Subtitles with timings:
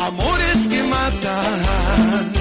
[0.00, 2.32] amores que matan,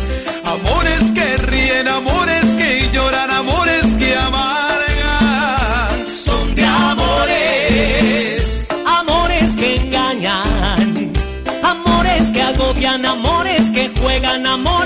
[0.46, 6.10] amores que ríen, amores que lloran, amores que amargan.
[6.10, 8.68] Son de amores,
[9.00, 11.12] amores que engañan,
[11.64, 14.77] amores que agobian, amores que juegan, amores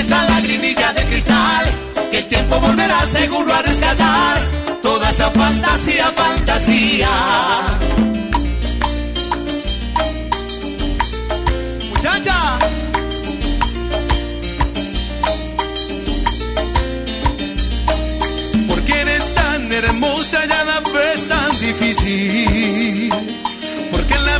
[0.00, 1.64] esa lagrimilla de cristal,
[2.10, 4.38] que el tiempo volverá seguro a rescatar
[4.82, 7.08] toda esa fantasía, fantasía.
[11.94, 12.58] Muchacha.
[18.68, 23.05] Porque eres tan hermosa y a la vez tan difícil.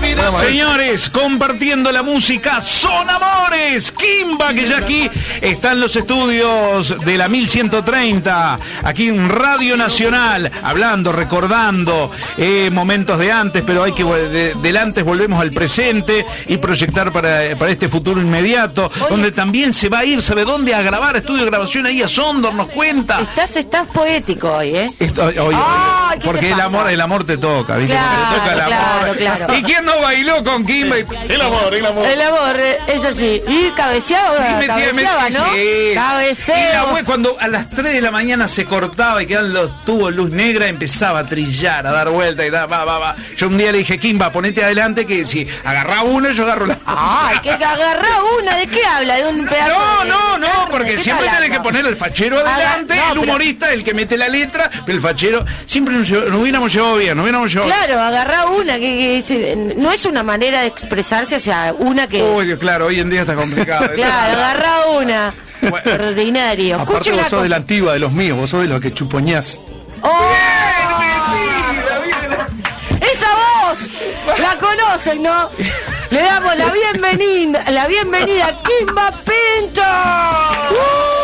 [0.00, 3.92] Señores, compartiendo la música son amores.
[3.92, 5.08] Kimba, que ya aquí
[5.40, 13.18] está en los estudios de la 1130, aquí en Radio Nacional, hablando, recordando eh, momentos
[13.18, 17.72] de antes, pero hay que de, del antes volvemos al presente y proyectar para, para
[17.72, 20.74] este futuro inmediato, donde también se va a ir, ¿sabe dónde?
[20.74, 23.20] A grabar estudio de grabación ahí a Sondor, nos cuenta.
[23.22, 24.90] Estás, estás poético hoy, ¿eh?
[25.00, 27.94] Esto- oye, oye, Ay, ¿qué te porque el amor, el amor te toca, ¿viste?
[27.94, 29.16] Claro, Porque te toca el claro, amor.
[29.16, 29.54] claro.
[29.56, 30.98] ¿Y quién no bailó con Kimba?
[30.98, 32.06] y- El amor, el amor.
[32.06, 33.42] El amor, eh, eso sí.
[33.46, 35.52] Y cabeceaba, Y cabeceaba, metía- ¿no?
[35.54, 35.58] sí.
[35.60, 36.92] Y la Cabeceo.
[36.92, 40.30] wea, cuando a las 3 de la mañana se cortaba y quedaban los tubos luz
[40.30, 43.16] negra, empezaba a trillar, a dar vuelta y da, va, va, va.
[43.36, 46.76] Yo un día le dije, Kimba, ponete adelante que si agarraba una, yo agarro la
[46.84, 49.16] Ay, que agarrá una, ¿de qué habla?
[49.16, 50.66] ¿De un pedazo No, de no, no, carne?
[50.70, 53.94] porque ¿Qué siempre tiene que poner el fachero adelante, no, el pero- humorista, el que
[53.94, 57.70] mete la letra, pero el fachero siempre nos, nos hubiéramos llevado bien, nos hubiéramos llevado
[57.72, 58.80] Claro, agarrá una, que,
[59.26, 62.22] que no es una manera de expresarse hacia una que...
[62.22, 63.90] Uy, claro, hoy en día está complicado.
[63.94, 65.34] Claro, agarrá una.
[65.62, 66.80] Ordinario.
[66.80, 69.60] Aparte vos sos de la antigua, de los míos, vos sos de los que chupoñás.
[70.02, 70.30] ¡Oh!
[73.00, 73.78] Esa voz
[74.38, 75.50] la conocen, ¿no?
[76.10, 79.82] Le damos la bienvenida, la bienvenida a Kimba Pinto.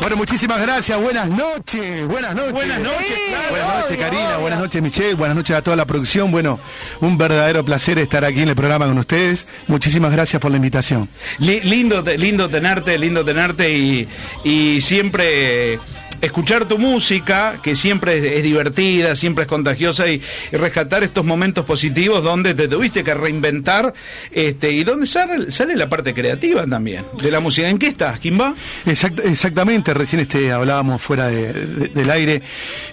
[0.00, 2.52] Bueno, muchísimas gracias, buenas noches, buenas noches.
[2.52, 4.40] Buenas noches, claro, Buenas noches, obvio, Karina, obvio.
[4.40, 6.30] buenas noches, Michelle, buenas noches a toda la producción.
[6.30, 6.58] Bueno,
[7.00, 9.46] un verdadero placer estar aquí en el programa con ustedes.
[9.66, 11.08] Muchísimas gracias por la invitación.
[11.38, 14.08] Li- lindo, lindo tenerte, lindo tenerte y,
[14.44, 15.78] y siempre
[16.20, 20.20] escuchar tu música, que siempre es, divertida, siempre es contagiosa y,
[20.52, 23.92] rescatar estos momentos positivos donde te tuviste que reinventar
[24.30, 27.68] este, y donde sale, sale la parte creativa también de la música.
[27.68, 28.54] ¿En qué estás, Kimba?
[28.86, 32.42] Exact- exactamente, recién este, hablábamos fuera de- de- del aire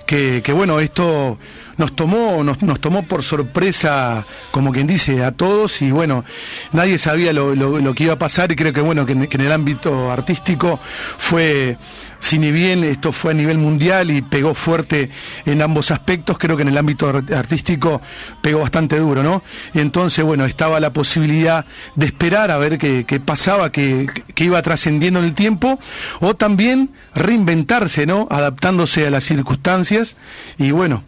[0.06, 1.38] que, que, bueno, esto
[1.78, 6.24] nos tomó, nos, nos tomó por sorpresa, como quien dice, a todos y bueno,
[6.72, 9.28] nadie sabía lo, lo- lo que iba a pasar y creo que bueno, que en,
[9.28, 10.80] que en el ámbito artístico
[11.18, 11.78] fue,
[12.25, 15.12] si ni bien esto fue a nivel mundial y pegó fuerte
[15.46, 18.02] en ambos aspectos, creo que en el ámbito art- artístico
[18.41, 19.44] pegó bastante duro, ¿no?
[19.75, 21.66] Y entonces, bueno, estaba la posibilidad
[21.96, 25.80] de esperar a ver qué, qué pasaba, qué iba trascendiendo en el tiempo,
[26.19, 28.28] o también reinventarse, ¿no?
[28.31, 30.16] Adaptándose a las circunstancias
[30.58, 31.03] y bueno.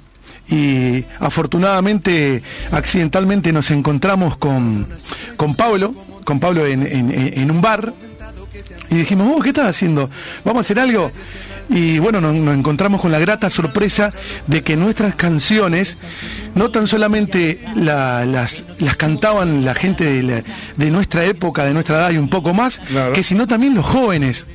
[0.50, 4.88] Y afortunadamente, accidentalmente nos encontramos con,
[5.36, 5.96] con Pablo,
[6.26, 7.92] con Pablo en, en- en un bar,
[8.90, 10.10] y dijimos, oh, ¿qué estás haciendo?
[10.44, 11.12] ¿Vamos a hacer algo?
[11.70, 14.14] Y bueno, nos, nos encontramos con la grata sorpresa
[14.48, 15.98] de que nuestras canciones
[16.56, 20.44] no tan solamente la- las, las cantaban la gente de, la-
[20.78, 23.12] de nuestra época, de nuestra edad y un poco más, Claro.
[23.14, 24.48] que sino también los jóvenes.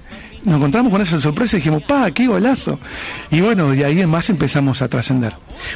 [0.44, 2.80] Nos encontramos con esa sorpresa y dijimos, pa, qué golazo.
[3.30, 5.32] Y bueno, de ahí en más empezamos a trascender.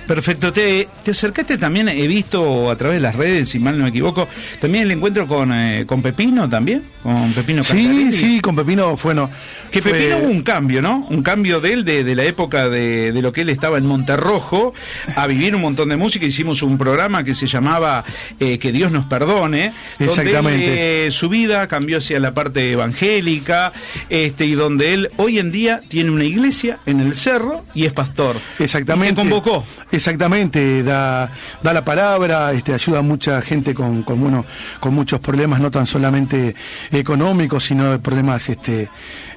[0.08, 3.84] Perfecto, te, te acercaste también, he visto a través de las redes, si mal no
[3.84, 4.26] me equivoco,
[4.60, 9.30] también el encuentro con, eh, con Pepino también, con Pepino Sí, sí, con Pepino, bueno.
[9.70, 11.06] Que fue- Pepino hubo un cambio, ¿no?
[11.10, 13.86] Un cambio de él, de, de la época de, de lo que él estaba en
[13.86, 14.74] Monterrojo,
[15.14, 16.26] a vivir un montón de música.
[16.26, 18.04] Hicimos un programa que se llamaba
[18.40, 19.72] eh, Que Dios nos perdone.
[20.00, 20.66] Exactamente.
[20.66, 23.72] Donde eh, su vida cambió hacia la parte evangélica,
[24.08, 27.92] este, y donde él hoy en día tiene una iglesia en el cerro y es
[27.92, 28.36] pastor.
[28.58, 29.20] Exactamente.
[29.20, 29.64] Y convocó.
[29.90, 31.30] Exactamente, da,
[31.62, 34.44] da la palabra, este, ayuda a mucha gente con, con, bueno,
[34.80, 36.54] con muchos problemas, no tan solamente
[36.90, 38.88] económicos, sino problemas este,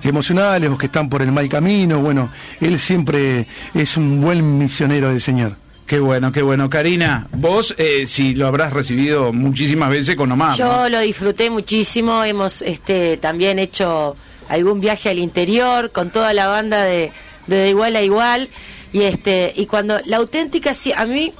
[0.03, 1.99] emocionales o que están por el mal camino.
[1.99, 2.29] Bueno,
[2.59, 5.55] él siempre es un buen misionero del Señor.
[5.89, 6.69] Qué bueno, qué bueno.
[6.69, 10.51] Karina, vos eh, si lo habrás recibido muchísimas veces con Omar.
[10.51, 10.57] ¿no?
[10.57, 14.15] Yo lo disfruté muchísimo, hemos este también hecho
[14.49, 17.11] algún viaje al interior con toda la banda de,
[17.47, 18.49] de, igual a igual
[18.91, 21.33] y este y cuando la auténtica sí, a mí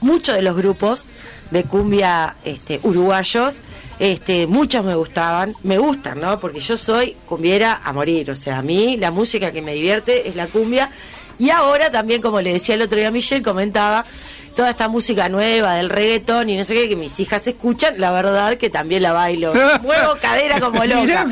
[0.00, 1.06] muchos de los grupos
[1.50, 3.60] de cumbia este, uruguayos,
[3.98, 6.40] este, muchos me gustaban, me gustan, ¿no?
[6.40, 10.28] Porque yo soy cumbiera a morir, o sea, a mí la música que me divierte
[10.28, 10.90] es la cumbia.
[11.38, 14.06] Y ahora también, como le decía el otro día Michelle, comentaba
[14.54, 18.10] toda esta música nueva del reggaetón y no sé qué, que mis hijas escuchan, la
[18.12, 19.52] verdad que también la bailo.
[19.82, 21.26] Muevo cadera como loca.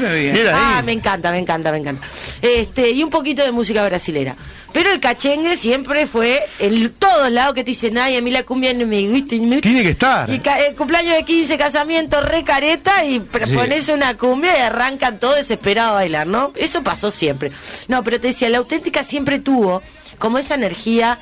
[0.54, 2.06] Ah, me encanta, me encanta, me encanta.
[2.42, 4.36] Este, y un poquito de música brasilera.
[4.72, 8.44] Pero el cachengue siempre fue en todos lados que te dicen, ay, a mí la
[8.44, 9.30] cumbia no me gusta.
[9.60, 10.30] Tiene que estar.
[10.30, 13.54] Y ca- eh, cumpleaños de 15, casamiento, re careta y Sí.
[13.54, 16.52] pones una cumbia y arrancan todo desesperado a bailar, ¿no?
[16.54, 17.50] Eso pasó siempre.
[17.88, 19.82] No, pero te decía, la auténtica siempre tuvo
[20.18, 21.18] como esa energía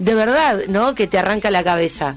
[0.00, 0.94] de verdad, ¿no?
[0.96, 2.16] Que te arranca la cabeza.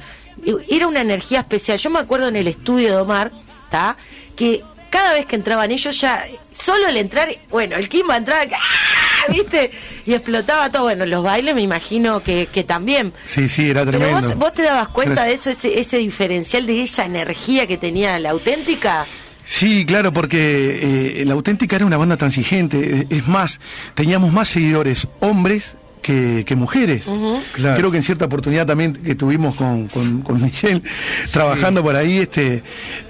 [0.70, 1.78] Era una energía especial.
[1.78, 3.32] Yo me acuerdo en el estudio de Omar,
[3.66, 3.96] ¿está?
[4.36, 9.32] Que cada vez que entraban ellos ya, solo el entrar, bueno, el Kimba entraba, ¡ah!
[9.32, 9.72] ¿viste?
[10.06, 10.84] Y explotaba todo.
[10.84, 13.14] Bueno, los bailes me imagino que, que también.
[13.26, 14.28] Sí, sí, era Pero tremendo.
[14.28, 17.78] vos, vos te dabas cuenta Pero- de eso, ese, ese diferencial de esa energía que
[17.78, 19.06] tenía la auténtica.
[19.46, 23.08] Sí, claro, porque eh, la auténtica era una banda transigente.
[23.10, 23.60] Es más,
[23.94, 27.10] teníamos más seguidores hombres que, que mujeres.
[27.54, 27.78] Claro.
[27.78, 30.84] Creo que en cierta oportunidad también que tuvimos con, con, con Michelle
[31.32, 32.62] trabajando por ahí, este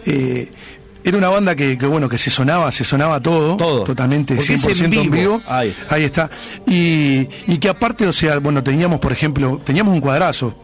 [0.06, 0.50] eh,
[1.04, 3.84] era una banda que, que, bueno que se sonaba, se sonaba todo, Todo.
[3.84, 5.12] totalmente Porque es 100% en en vivo.
[5.12, 5.42] vivo.
[5.48, 5.76] Ahí.
[5.90, 6.30] Ahí está.
[6.66, 10.56] Y, y que aparte, o sea, bueno, teníamos, por ejemplo, teníamos un cuadrazo.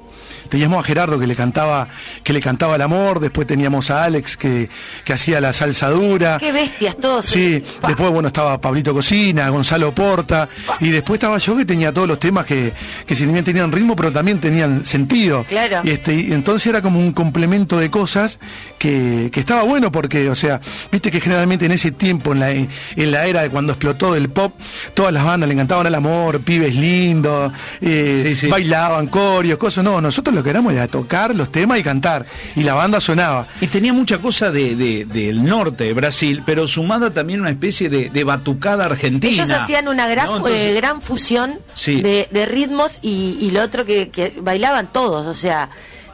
[0.50, 1.88] Teníamos a Gerardo que le cantaba,
[2.24, 4.70] que le cantaba el amor, después teníamos a Alex que,
[5.04, 6.38] que hacía la salsa dura.
[6.40, 7.26] Qué bestias todos.
[7.26, 7.88] Sí, Pa.
[7.90, 10.50] después bueno estaba Pablito Cocina, Gonzalo Porta,
[10.80, 12.74] y después estaba yo que tenía todos los temas que,
[13.06, 15.44] que si bien tenían ritmo, pero también tenían sentido.
[15.48, 15.82] Claro.
[15.84, 18.40] Y este, y entonces era como un complemento de cosas
[18.78, 20.60] que, que estaba bueno porque, o sea,
[20.92, 22.68] viste que generalmente en ese tiempo, en la, en
[23.12, 24.54] la era de cuando explotó el pop,
[24.94, 27.52] todas las bandas le encantaban el amor, pibes lindos,
[27.82, 28.48] eh, Sí, sí.
[28.48, 29.84] bailaban corios, cosas.
[29.84, 32.26] No, nosotros lo que éramos era tocar los temas y cantar.
[32.56, 33.48] Y la banda sonaba.
[33.62, 37.90] Y tenía mucha cosa de, de- del norte de Brasil, pero sumada también una especie
[37.90, 39.34] de, de batucada argentina.
[39.34, 40.38] Ellos hacían una gran, ¿no?
[40.38, 42.02] Entonces, eh, gran fusión Sí.
[42.02, 45.70] de, de ritmos y, y lo otro que, que bailaban todos, o sea,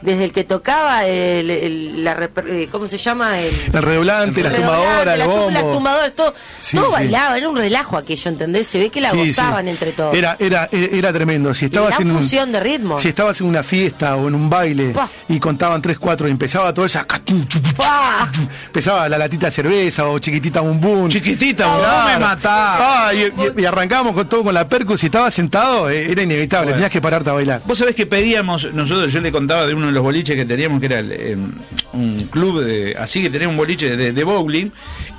[0.05, 3.39] desde el que tocaba el, el- la, eh, ¿cómo se llama?
[3.39, 5.77] El, El redoblante, las tumbadoras, el las tum- las bombo.
[5.77, 6.91] tumbadoras, todo, Sí, todo sí.
[6.93, 8.67] bailaba, era un relajo aquello, ¿entendés?
[8.67, 9.71] Se ve que la Sí, gozaban sí.
[9.71, 10.15] entre todos.
[10.15, 11.53] Era, era, era tremendo.
[11.53, 13.01] Si estabas en un- fusión de ritmos.
[13.01, 14.93] Si estabas en una fiesta o en un baile
[15.27, 17.05] y contaban tres, cuatro y empezaba toda esa.
[17.75, 18.27] ¡Buah!
[18.67, 23.07] Empezaba la latita de cerveza o chiquitita boom Chiquitita, no me mataba.
[23.07, 24.97] Ah, y, y- y arrancábamos con todo con la percu.
[24.97, 26.65] Si estabas sentado, eh, era inevitable.
[26.65, 26.75] Bueno.
[26.77, 27.61] Tenías que pararte a bailar.
[27.65, 30.85] Vos sabés que pedíamos, nosotros, yo le contaba de uno los boliches que teníamos, que
[30.85, 31.37] era el, eh,
[31.93, 34.69] un club de, así que tenía un boliche de, de bowling,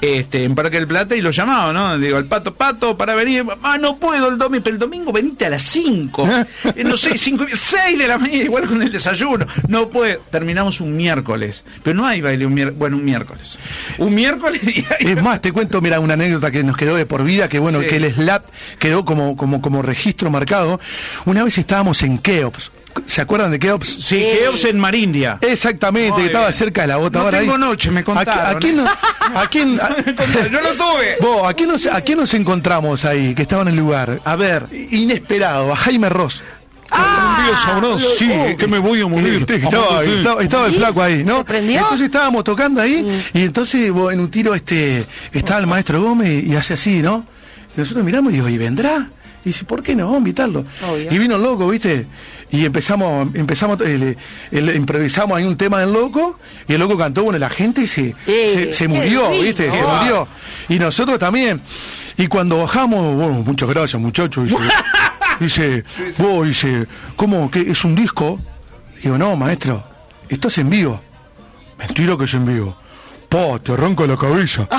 [0.00, 1.99] este, en Parque del Plata, y lo llamaba, ¿no?
[1.99, 5.46] Digo, al pato, pato, para venir, ah, no puedo el domingo, pero el domingo venite
[5.46, 6.28] a las 5,
[6.76, 10.81] Eh, no sé, 5, 6 de la mañana, igual con el desayuno, no puedo, terminamos
[10.81, 13.58] un miércoles, pero no hay baile un miércoles, bueno, un miércoles,
[13.99, 17.25] un miércoles y Es más, te cuento, mira, una anécdota que nos quedó de por
[17.25, 17.87] vida, que bueno, Sí.
[17.87, 18.49] que el SLAT
[18.79, 20.81] quedó como, como, como registro marcado.
[21.25, 22.70] Una vez estábamos en Keops.
[23.04, 23.96] ¿Se acuerdan de Keops?
[24.00, 25.38] Sí, Keops en Marindia.
[25.40, 26.54] Exactamente, Muy que estaba bien.
[26.54, 27.19] cerca de la bota.
[27.19, 27.58] No ahora tengo ahí.
[27.60, 28.82] noche, me contaron, ¿A, a quién, ¿eh?
[28.82, 29.96] nos- a quién- a-
[30.50, 31.16] Yo lo tuve.
[31.20, 34.20] Vos, ¿a quién, nos, ¿a quién nos encontramos ahí, que estaba en el lugar?
[34.25, 34.66] A ver.
[34.90, 36.43] Inesperado, a Jaime Ross.
[36.93, 38.06] un día sabroso.
[38.16, 39.44] Sí, que me voy a morir.
[39.48, 40.79] Eh, Estaba, estaba- estaba el ¿Sí?
[40.79, 41.44] flaco ahí, ¿no?
[41.48, 46.44] Entonces estábamos tocando ahí y entonces vos, en un tiro este estaba el maestro Gómez
[46.44, 47.26] y hace así, ¿no?
[47.76, 49.10] Y nosotros miramos y digo, ¿y vendrá?
[49.44, 50.05] Y dice, ¿por qué no?
[50.06, 50.65] Vamos a invitarlo.
[50.88, 51.12] Obvio.
[51.12, 52.06] Y vino el loco, ¿viste?
[52.50, 54.17] Y empezamos, empezamos, el,
[54.53, 56.38] el- improvisamos ahí un tema del loco,
[56.69, 58.15] y el loco cantó, bueno, la gente se,
[58.72, 59.31] se, murió.
[59.31, 59.65] ¿viste?
[59.70, 60.29] Se murió.
[60.69, 61.60] Y nosotros también.
[62.17, 64.44] Y cuando bajamos, bueno, muchas gracias, muchachos.
[64.48, 64.62] Dice,
[65.41, 65.84] dice,
[66.22, 66.86] vos, dice,
[67.17, 67.50] ¿cómo?
[67.50, 68.41] que ¿Es un disco?
[69.03, 69.82] Digo, no, maestro,
[70.29, 71.00] esto es en vivo.
[71.79, 72.76] Mentira que es en vivo.
[73.29, 74.69] Po, te arranco la cabeza.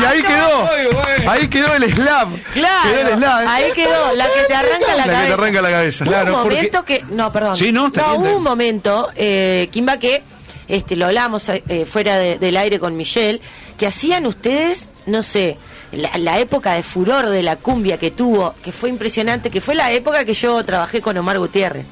[0.00, 1.30] y ahí quedó.
[1.30, 2.42] Ahí quedó el slam.
[2.52, 5.34] Claro, Quedó el ahí quedó, la que te arranca la, La que te cabeza.
[5.34, 6.04] arranca la cabeza.
[6.04, 7.04] Claro, un porque- momento que.
[7.10, 7.56] No, perdón.
[7.56, 10.22] Sí, no, está bien, hubo está un momento, eh, Kimba, que
[10.68, 13.40] este, lo hablamos eh, fuera de- del aire con Michelle,
[13.76, 15.58] que hacían ustedes, no sé,
[15.92, 19.74] la, la época de furor de la cumbia que tuvo, que fue impresionante, que fue
[19.74, 21.84] la época que yo trabajé con Omar Gutiérrez,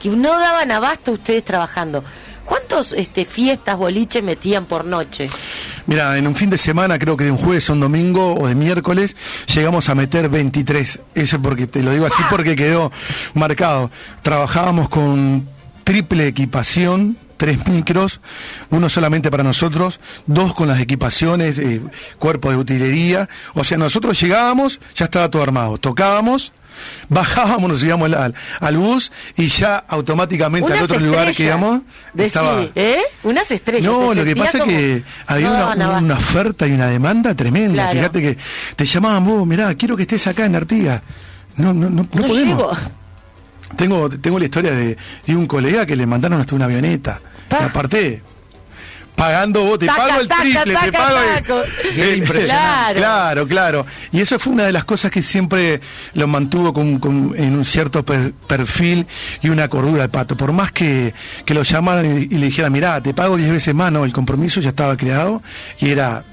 [0.00, 2.04] que no daban abasto ustedes trabajando.
[2.44, 5.28] ¿Cuántos este, fiestas, boliches metían por noche?
[5.88, 8.46] Mira, en un fin de semana, creo que de un jueves a un domingo o
[8.46, 9.16] de miércoles,
[9.54, 11.00] llegamos a meter 23.
[11.14, 12.92] Eso porque te lo digo así porque quedó
[13.32, 13.90] marcado.
[14.20, 15.48] Trabajábamos con
[15.84, 18.20] triple equipación, tres micros,
[18.68, 21.80] uno solamente para nosotros, dos con las equipaciones, eh,
[22.18, 23.26] cuerpo de utilería.
[23.54, 25.78] O sea, nosotros llegábamos, ya estaba todo armado.
[25.78, 26.52] Tocábamos.
[27.08, 31.44] Bajábamos, nos subíamos al, al- al bus y ya automáticamente al Unas otro lugar que
[31.44, 31.82] íbamos
[32.16, 32.66] estaba...
[32.74, 33.00] ¿eh?
[33.22, 33.86] Unas estrellas.
[33.92, 36.04] No, lo que pasa es como- que había No una, abasto.
[36.04, 37.72] una oferta y una demanda tremenda.
[37.90, 37.92] Claro.
[37.98, 38.38] Fíjate que
[38.76, 41.02] te llamaban vos, mirá, quiero que estés acá en Artigas.
[41.56, 42.36] No, no, no, no, No podemos.
[42.36, 42.70] llego.
[43.76, 47.20] Tengo, tengo la historia de, de un colega que le mandaron hasta una avioneta.
[47.48, 47.58] Pa.
[47.60, 48.22] Y aparte,
[49.18, 51.62] pagando vos, te Taca, pago el taca, triple, te taca, pago
[51.96, 52.22] el-.
[52.44, 52.96] Claro.
[52.98, 53.86] Claro, claro.
[54.12, 55.80] Y eso fue una de las cosas que siempre
[56.14, 59.06] lo mantuvo con, con- en un cierto per- perfil
[59.42, 60.36] y una cordura de pato.
[60.36, 61.12] Por más que,
[61.44, 64.12] que lo llamaran y, y le dijeran, mirá, te pago 10 veces más, no, el
[64.12, 65.42] compromiso ya estaba creado
[65.78, 66.24] y era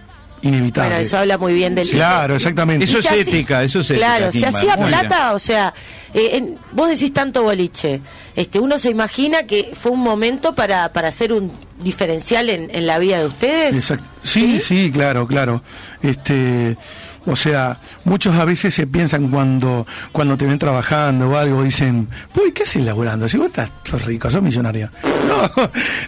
[0.46, 0.90] inevitable.
[0.92, 1.90] Bueno, eso habla muy bien del.
[1.90, 2.86] Claro, exactamente.
[2.86, 4.58] Eso es ética, eso es ética, Claro, se Kimba.
[4.58, 5.00] hacía Muy bien.
[5.00, 5.74] plata, o sea,
[6.14, 8.02] eh, en- vos decís tanto boliche.
[8.36, 12.86] Este, uno se imagina que fue un momento para, para hacer un diferencial en, en
[12.88, 13.75] la vida de ustedes.
[13.75, 14.06] Exacto.
[14.24, 15.62] Sí, sí, claro, claro.
[16.02, 16.78] Este,
[17.25, 22.08] o sea, muchos a veces se piensan cuando cuando te ven trabajando o algo, dicen,
[22.36, 23.28] uy, ¿qué haces laburando?
[23.28, 24.90] Si vos estás, sos rico, sos millonario.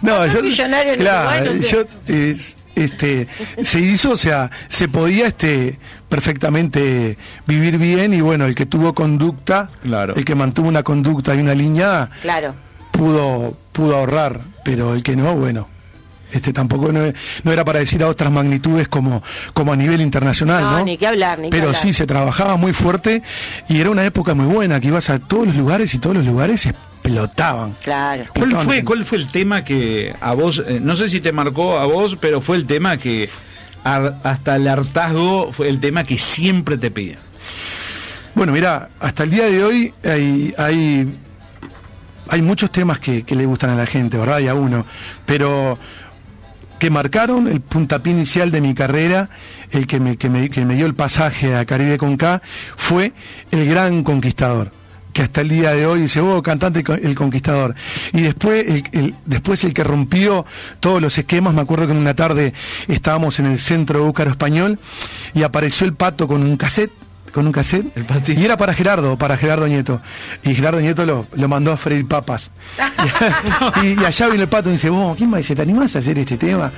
[0.00, 1.68] No, no, sos yo, millonario, no, claro, bueno, sí.
[1.72, 2.36] yo, eh,
[2.74, 3.26] este,
[3.62, 8.94] se hizo, o sea, se podía este perfectamente vivir bien y bueno, el que tuvo
[8.94, 10.14] conducta, Claro.
[10.14, 12.54] el que mantuvo una conducta y una línea, Claro.
[12.92, 15.68] pudo pudo ahorrar, pero el que no, bueno,
[16.32, 17.00] este tampoco no,
[17.44, 19.22] no era para decir a otras magnitudes como
[19.54, 20.84] como a nivel internacional, No, ¿no?
[20.84, 21.80] ni que hablar, ni que pero hablar.
[21.82, 23.22] sí se trabajaba muy fuerte
[23.68, 26.26] y era una época muy buena que ibas a todos los lugares y todos los
[26.26, 26.68] lugares
[27.08, 27.74] explotaban.
[27.82, 28.24] Claro.
[28.34, 31.78] ¿Cuál fue, ¿Cuál fue el tema que a vos, eh, no sé si te marcó
[31.78, 33.28] a vos, pero fue el tema que
[33.84, 37.18] ar- hasta el hartazgo fue el tema que siempre te piden?
[38.34, 41.12] Bueno, mira, hasta el día de hoy hay, hay,
[42.28, 44.38] hay muchos temas que, que le gustan a la gente, ¿verdad?
[44.38, 44.86] Y a uno.
[45.26, 45.76] Pero
[46.78, 49.28] que marcaron el puntapié inicial de mi carrera,
[49.72, 52.40] el que me, que me, que me dio el pasaje a Caribe con K,
[52.76, 53.12] fue
[53.50, 54.70] El Gran Conquistador
[55.18, 57.74] que hasta el día de hoy dice, oh, cantante el conquistador.
[58.12, 60.46] Y después el, el- después el que rompió
[60.78, 62.52] todos los esquemas, me acuerdo que en una tarde
[62.86, 64.78] estábamos en el centro Búcaro Español
[65.34, 66.92] y apareció el pato con un cassette,
[67.32, 67.92] con un cassette,
[68.28, 70.00] y era para Gerardo, para Gerardo Nieto.
[70.44, 72.52] Y Gerardo Nieto lo, lo mandó a freír papas.
[73.82, 75.98] y, y allá vino el pato y dice, vos, ¿quién me dice, ¿te animás a
[75.98, 76.70] hacer este tema?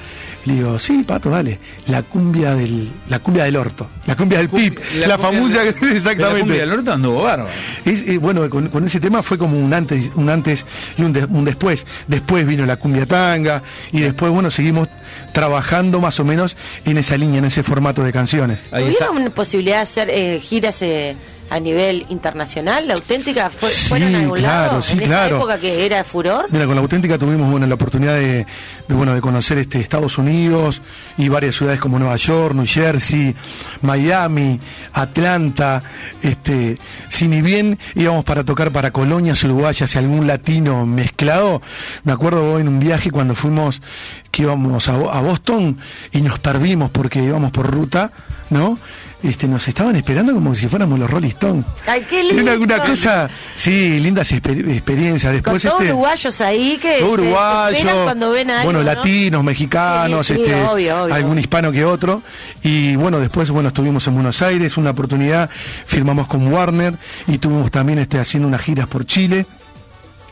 [0.47, 1.59] Le digo, sí, pato, dale.
[1.89, 5.91] La cumbia del, la cumbia del orto, la cumbia del pip, la, famosa, La cumbia
[5.97, 6.53] exactamente.
[6.55, 7.51] del orto anduvo bárbaro.
[7.85, 10.65] Es, eh, bueno, con, con ese tema fue como un antes, un antes
[10.97, 11.87] y un, de- un después.
[12.07, 14.89] Después vino la cumbia tanga y después, bueno, seguimos
[15.33, 18.61] trabajando más o menos en esa línea, en ese formato de canciones.
[18.71, 21.17] ¿Tuvieron posibilidad de hacer eh, giras eh,
[21.51, 22.87] a nivel internacional?
[22.89, 24.83] ¿La auténtica fue, Sí, fueron a algún claro, lado?
[24.83, 26.47] sí, en esa época que era furor.
[26.51, 28.47] Mira, con la auténtica tuvimos bueno, la oportunidad de,
[28.89, 30.81] de, bueno, de conocer este Estados Unidos
[31.19, 33.35] y varias ciudades como Nueva York, New Jersey,
[33.83, 34.61] Miami,
[34.93, 35.83] Atlanta.
[36.23, 36.79] Este,
[37.09, 41.61] si ni bien íbamos para tocar para colonias uruguayas y algún latino mezclado,
[42.05, 43.83] me acuerdo en un viaje cuando fuimos
[44.31, 45.77] que íbamos a Boston
[46.13, 48.13] y nos perdimos porque íbamos por ruta,
[48.51, 48.79] ¿no?
[49.23, 51.67] Este, nos estaban esperando como si fuéramos los Rolling Stones.
[51.87, 52.41] Ay, qué lindo.
[52.43, 55.31] una, una cosa, sí, lindas exper- experiencias.
[55.43, 58.65] Con Después todos este, uruguayos ahí que se todo desesperan uruguayo, cuando ven a algo,
[58.65, 58.85] bueno, ¿no?
[58.87, 61.15] latinos, mexicanos, Sí, sí, este, obvio, obvio.
[61.15, 62.23] algún hispano que otro.
[62.63, 65.51] Y bueno, después bueno estuvimos en Buenos Aires, una oportunidad,
[65.85, 66.95] firmamos con Warner
[67.27, 69.45] y tuvimos también este, haciendo unas giras por Chile.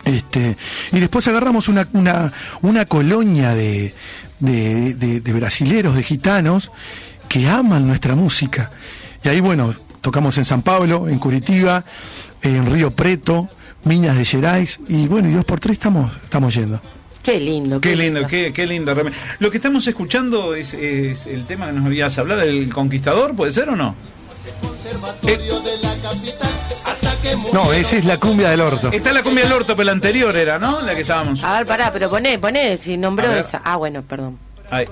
[0.04, 0.56] Este,
[0.92, 3.94] y después agarramos una, una, una colonia de,
[4.38, 6.70] de, de- de brasileros, de gitanos,
[7.28, 8.70] que aman nuestra música.
[9.22, 11.84] Y ahí, bueno, tocamos en San Pablo, en Curitiba,
[12.42, 13.48] en Río Preto,
[13.84, 16.80] Minas de Gerais, y bueno, y dos por tres estamos, estamos yendo.
[17.22, 17.80] Qué lindo.
[17.80, 18.94] Qué lindo, qué, qué lindo.
[19.38, 23.52] Lo que estamos escuchando es, es el tema que nos habías hablado, el conquistador, ¿puede
[23.52, 23.94] ser o no?
[27.52, 28.90] No, esa es la cumbia del orto.
[28.92, 30.80] Está la cumbia del orto, pero la anterior era, ¿no?
[30.80, 31.42] La que estábamos.
[31.44, 33.60] A ver, pará, pero poné, poné, si nombró esa.
[33.64, 34.38] Ah, bueno, perdón.
[34.70, 34.86] Ahí.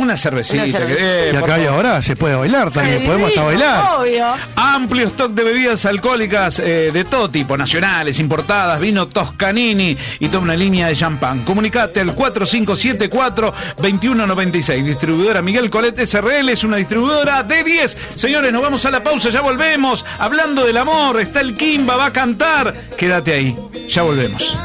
[0.00, 0.64] Una cervecita.
[0.64, 1.00] una que- cervecita.
[1.00, 3.84] eh, Y acá y ahora se puede bailar también, Sí, podemos hasta bailar.
[3.98, 4.26] Obvio.
[4.56, 10.40] Amplio stock de bebidas alcohólicas eh, de todo tipo, nacionales, importadas, vino Toscanini y toda
[10.40, 11.44] una línea de champán.
[11.44, 14.84] Comunicate al 4574-2196.
[14.84, 17.96] Distribuidora Miguel Colet SRL es una distribuidora de 10.
[18.14, 20.04] Señores, nos vamos a la pausa, ya volvemos.
[20.18, 22.74] Hablando del amor, está el Kimba, va a cantar.
[22.96, 23.56] Quédate ahí,
[23.88, 24.56] ya volvemos.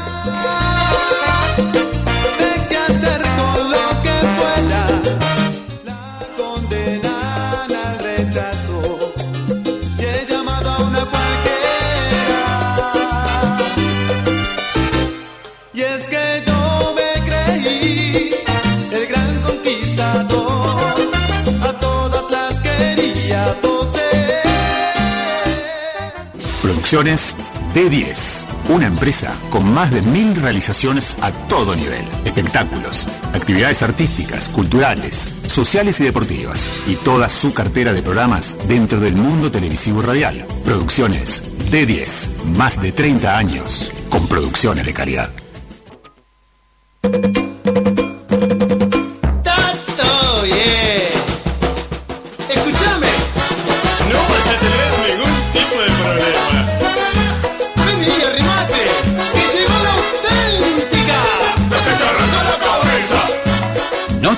[26.94, 27.34] Producciones
[27.74, 32.04] D10, una empresa con más de mil realizaciones a todo nivel.
[32.24, 36.68] Espectáculos, actividades artísticas, culturales, sociales y deportivas.
[36.86, 40.46] Y toda su cartera de programas dentro del mundo televisivo radial.
[40.64, 45.32] Producciones D10, más de 30 años con producciones de calidad.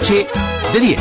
[0.09, 0.25] De
[0.81, 1.01] 10.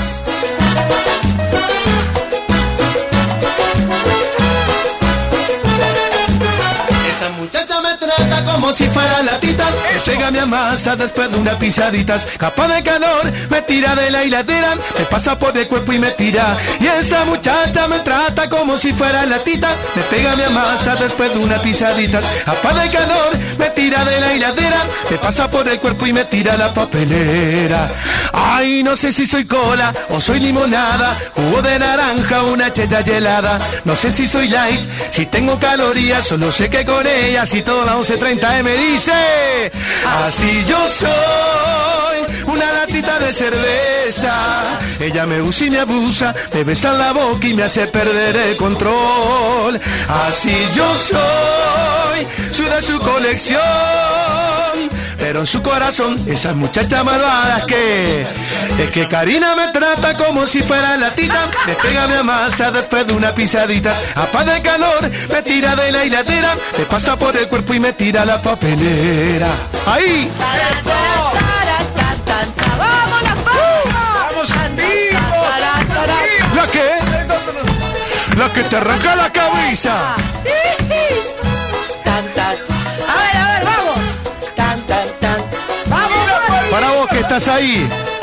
[7.07, 9.65] Esa muchacha me trata como si fuera la tita.
[9.93, 12.25] Que llega mi amasa después de unas pisaditas.
[12.39, 14.75] Capa de calor, me tira de la hiladera.
[14.97, 16.57] Me pasa por el cuerpo y me tira.
[16.79, 19.69] Y esa muchacha me trata como si fuera la tita.
[19.95, 22.25] Me pega mi amasa después de unas pisaditas.
[22.43, 24.83] Capa de calor, me tira de la hiladera.
[25.11, 27.91] Me pasa por el cuerpo y me tira la papelera.
[28.37, 31.17] Ay, no sé si soy cola o soy limonada.
[31.35, 33.59] Jugo de naranja, una chella helada.
[33.85, 36.27] No sé si soy light, si tengo calorías.
[36.27, 39.71] Solo sé que con ella, si todo la 11.30 me dice.
[40.25, 44.79] Así yo soy, una latita de cerveza.
[44.99, 48.57] Ella me usa y me abusa, me besa la boca y me hace perder el
[48.57, 49.79] control.
[50.27, 54.14] Así yo soy, soy de su colección.
[55.25, 58.27] Pero en su corazón, esas muchachas malvadas que
[58.77, 63.07] es que Karina me trata como si fuera la tita, me pega mi amasa después
[63.07, 67.47] de una pisadita, apaga el calor, me tira de la hiladera, me pasa por el
[67.47, 69.47] cuerpo y me tira la papelera.
[69.87, 70.29] Ahí,
[76.55, 80.15] la que, la que te arranca la cabeza.
[87.35, 88.14] Para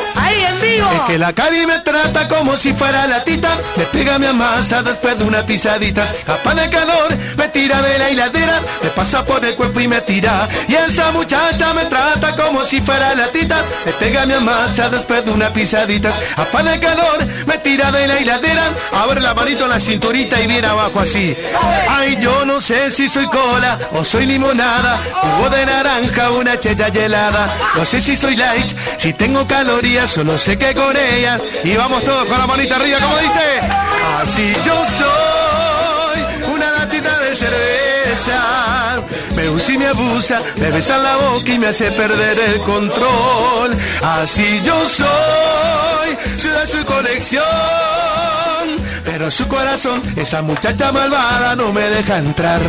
[0.94, 3.56] Es que la Cari me trata como si fuera la tita.
[3.76, 6.12] Me pega mi amasa después de unas pisaditas.
[6.26, 8.60] Capa de calor, me tira de la hiladera.
[8.82, 10.48] Me pasa por el cuerpo y me tira.
[10.68, 13.64] Y esa muchacha me trata como si fuera la tita.
[13.84, 16.14] Me pega mi amasa después de unas pisaditas.
[16.36, 18.64] Capa de calor, me tira de la hiladera.
[18.92, 21.36] Abre la manito en la cinturita y viene abajo así.
[21.88, 24.98] Ay, yo no sé si soy cola o soy limonada.
[25.14, 27.48] Jugo de naranja, una chella helada.
[27.74, 32.04] No sé si soy light, si tengo calorías Solo sé que con ellas Y vamos
[32.04, 33.60] todos con la manita arriba como dice.
[34.22, 39.02] Así yo soy Una latita de cerveza.
[39.36, 43.76] Me usa y me abusa Me besa la boca y me hace perder el control.
[44.02, 46.16] Así yo soy
[46.50, 47.42] de su colección.
[49.04, 52.60] Pero su corazón esa muchacha malvada no me deja entrar.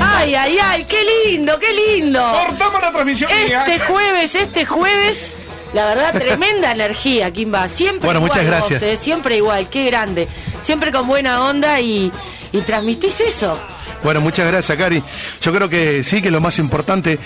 [0.00, 2.20] Ay, ay, ay, qué lindo, qué lindo.
[2.46, 3.30] Cortamos la transmisión.
[3.30, 5.32] Este jueves, este jueves,
[5.72, 7.68] la verdad, tremenda energía, Kimba.
[7.68, 8.82] Siempre Bueno, igual muchas vos, gracias.
[8.82, 10.28] eh, siempre igual, qué grande.
[10.62, 12.10] Siempre con buena onda y,
[12.52, 13.58] y transmitís eso.
[14.02, 15.02] Bueno, muchas gracias, Cari.
[15.42, 17.18] Yo creo que sí, que lo más importante,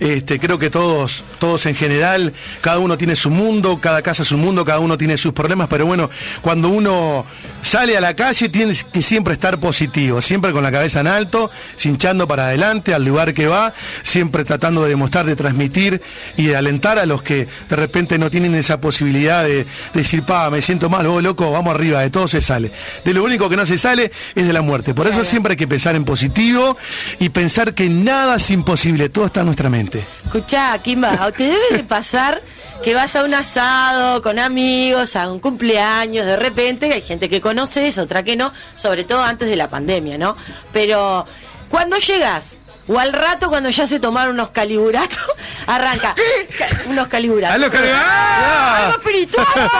[0.00, 4.32] este, creo que todos, todos en general, cada uno tiene su mundo, cada casa es
[4.32, 6.10] un mundo, cada uno tiene sus problemas, pero bueno,
[6.42, 7.24] cuando uno
[7.62, 11.50] sale a la calle tiene que siempre estar positivo, siempre con la cabeza en alto,
[11.76, 16.02] cinchando para adelante al lugar que va, siempre tratando de demostrar, de transmitir
[16.36, 20.22] y de alentar a los que de repente no tienen esa posibilidad de, de decir,
[20.24, 22.70] pa, me siento mal, vos loco, vamos arriba, de todo se sale.
[23.04, 24.92] De lo único que no se sale es de la muerte.
[24.92, 26.76] Por eso siempre hay que pensar en positivo
[27.18, 29.83] y pensar que nada es imposible, todo está en nuestra mente.
[30.24, 32.40] Escuchá, Kimba, te debe de pasar
[32.82, 37.40] que vas a un asado con amigos, a un cumpleaños, de repente hay gente que
[37.40, 40.36] conoces, otra que no, sobre todo antes de la pandemia, ¿no?
[40.72, 41.26] Pero
[41.70, 45.18] cuando llegas o al rato cuando ya se tomaron unos caliburatos,
[45.66, 46.14] arranca.
[46.58, 47.54] Ca- Unos caliburatos.
[47.54, 48.04] ¡A los caliburatos!
[48.06, 48.76] ¡Ah!
[48.86, 49.70] ¡Algo espirituoso!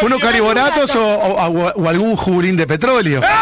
[0.02, 3.22] ¿Unos caribonatos o, o- o algún jubilín de petróleo?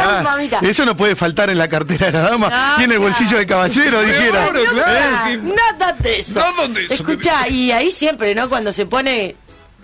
[0.00, 0.58] ¡Ay, Ah, mamita!
[0.62, 3.02] eso no puede faltar en la cartera de la dama No, y en el claro.
[3.02, 4.46] bolsillo de caballero, dijera.
[4.46, 5.42] No, claro.
[5.42, 6.34] nada, de eso.
[6.40, 6.94] Nada de eso.
[6.94, 8.48] Escucha, y ahí siempre, ¿no?
[8.48, 9.36] Cuando se pone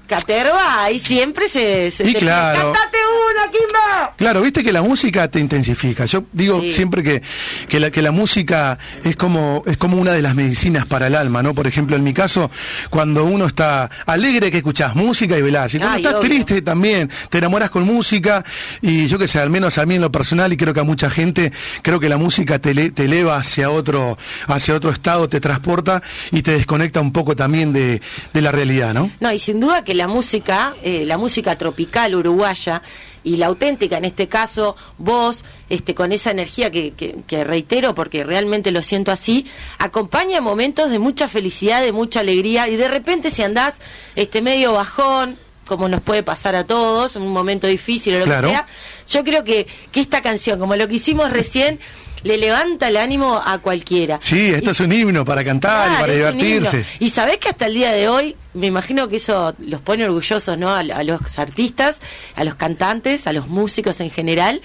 [0.06, 1.90] caterva, ahí siempre se...
[1.90, 2.72] se Y te- claro.
[2.72, 4.12] ¡Cántate una, Kimba!
[4.16, 6.04] Claro, viste que la música te intensifica.
[6.04, 6.72] Yo digo Sí.
[6.72, 7.22] siempre que,
[7.68, 11.14] que, la, que la música es como, es como una de las medicinas para el
[11.14, 11.54] alma, ¿no?
[11.54, 12.50] Por ejemplo, en mi caso,
[12.90, 15.74] cuando uno está alegre que escuchás música y velás.
[15.74, 16.28] Y cuando Ay, estás obvio.
[16.28, 18.44] triste también, te enamoras con música.
[18.82, 20.84] Y yo que sé, al menos a mí en lo personal, y creo que a
[20.84, 21.52] mucha gente,
[21.82, 24.16] creo que la música te, te eleva hacia otro,
[24.48, 26.02] hacia otro estado, te transporta
[26.32, 28.00] y te desconecta un poco también de,
[28.32, 29.10] de la realidad, ¿no?
[29.20, 32.82] No, y sin duda que la música, eh, la música tropical uruguaya
[33.26, 37.94] y la auténtica, en este caso, vos, este, con esa energía que, que- que reitero
[37.94, 39.46] porque realmente lo siento así,
[39.78, 43.80] acompaña momentos de mucha felicidad, de mucha alegría y de repente si andás
[44.14, 48.46] este, medio bajón, como nos puede pasar a todos, un momento difícil o lo Claro.
[48.48, 48.66] que sea,
[49.08, 51.80] yo creo que, que esta canción, como lo que hicimos recién,
[52.26, 54.18] le levanta el ánimo a cualquiera.
[54.22, 56.84] Sí, esto Y- es un himno para cantar y Claro, para divertirse.
[56.98, 60.58] Y sabés que hasta el día de hoy, me imagino que eso los pone orgullosos,
[60.58, 60.70] ¿no?
[60.70, 62.00] A, a los artistas,
[62.34, 64.60] a los cantantes, a los músicos en general,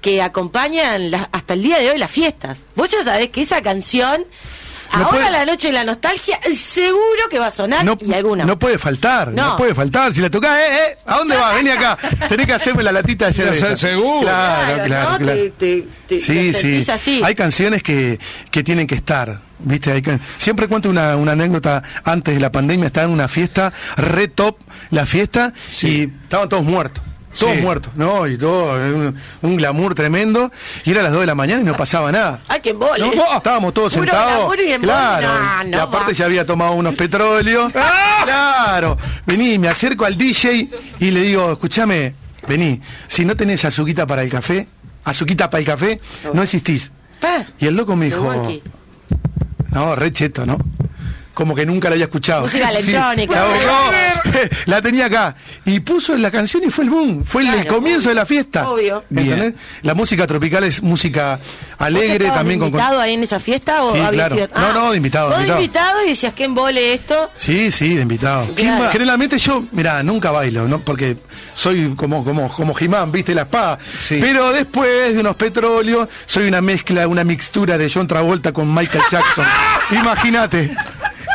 [0.00, 2.62] que acompañan la- hasta el día de hoy las fiestas.
[2.76, 4.24] Vos ya sabés que esa canción,
[4.96, 8.44] ahora puede- la noche de la nostalgia, seguro que va a sonar no, y alguna.
[8.44, 9.50] no puede faltar, no.
[9.50, 9.56] No.
[9.56, 10.14] puede faltar.
[10.14, 11.54] Si la tocás, eh, eh, ¿a dónde vas?
[11.56, 11.96] Vení acá.
[12.28, 13.76] Tenés que hacerme la latita de cerveza.
[13.76, 14.20] seguro.
[14.22, 15.18] Claro, claro, ¿no?
[15.18, 15.40] claro.
[15.40, 16.90] Te- te- te- sí, te sí.
[16.90, 17.22] así.
[17.24, 18.18] Hay canciones que,
[18.50, 19.40] que tienen que estar.
[19.58, 19.92] ¿Viste?
[19.92, 22.86] Hay can- Siempre cuento una, una anécdota antes de la pandemia.
[22.86, 24.58] Estaba en una fiesta, re top
[24.90, 25.52] la fiesta,
[25.82, 27.02] y estaban todos muertos.
[27.38, 27.60] Todos Sí.
[27.60, 28.26] muertos, ¿no?
[28.28, 30.50] Y todo, un, un glamour tremendo.
[30.84, 32.42] Y era las 2 de la mañana y no pasaba nada.
[32.48, 33.00] Ay, que embole.
[33.14, 34.54] No, estábamos todos Puro sentados.
[34.56, 34.80] y.
[34.80, 35.28] Claro.
[35.62, 36.16] No, y no aparte va.
[36.18, 37.72] ya había tomado unos petróleos.
[37.76, 38.20] ¡Ah!
[38.24, 38.96] Claro.
[39.26, 40.68] Vení, me acerco al DJ
[41.00, 42.14] y le digo, escúchame,
[42.48, 44.68] vení, si no tenés azuquita para el café,
[45.04, 46.00] azuquita para el café,
[46.32, 46.90] no existís.
[47.20, 48.32] Pa, Y el loco me dijo,
[49.70, 50.58] no, re cheto, ¿no?
[51.34, 52.42] Como que nunca la había escuchado.
[52.42, 53.34] Música electrónica.
[53.34, 55.34] la, buscó, la tenía acá.
[55.64, 57.24] Y puso la canción y fue el boom.
[57.24, 58.68] Fue el- comienzo obvio, de la fiesta.
[58.68, 59.04] obvio.
[59.10, 59.54] ¿Entendés?
[59.82, 63.82] La música tropical es música ¿Vos alegre también de con- invitado ahí en esa fiesta
[63.82, 64.34] o Sí, habías claro.
[64.36, 65.60] sido- No, no, de invitado, Vos de de invitado.
[65.90, 67.30] invitado y decías que embole esto.
[67.36, 68.46] Sí, sí, de invitado.
[68.54, 68.90] Claro.
[68.92, 70.78] Generalmente yo, mira, nunca bailo, ¿no?
[70.80, 71.16] Porque
[71.54, 73.78] soy como como como Jimán, ¿viste la espada?
[73.98, 74.18] Sí.
[74.20, 79.02] Pero después de unos petróleos, soy una mezcla, una mixtura de John Travolta con Michael
[79.10, 79.44] Jackson.
[79.90, 80.70] Imagínate.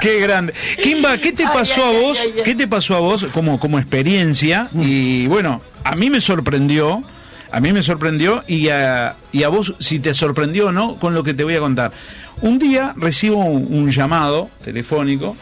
[0.01, 0.53] Qué grande.
[0.81, 2.19] Kimba, ¿qué te pasó ay, a ay, vos?
[2.21, 2.43] ay, ay.
[2.43, 4.69] ¿Qué te pasó a vos como, como experiencia?
[4.73, 7.03] Y bueno, a mí me sorprendió,
[7.51, 11.13] a mí me sorprendió y a, y a vos si te sorprendió o no con
[11.13, 11.91] lo que te voy a contar.
[12.41, 15.35] Un día recibo un, un llamado telefónico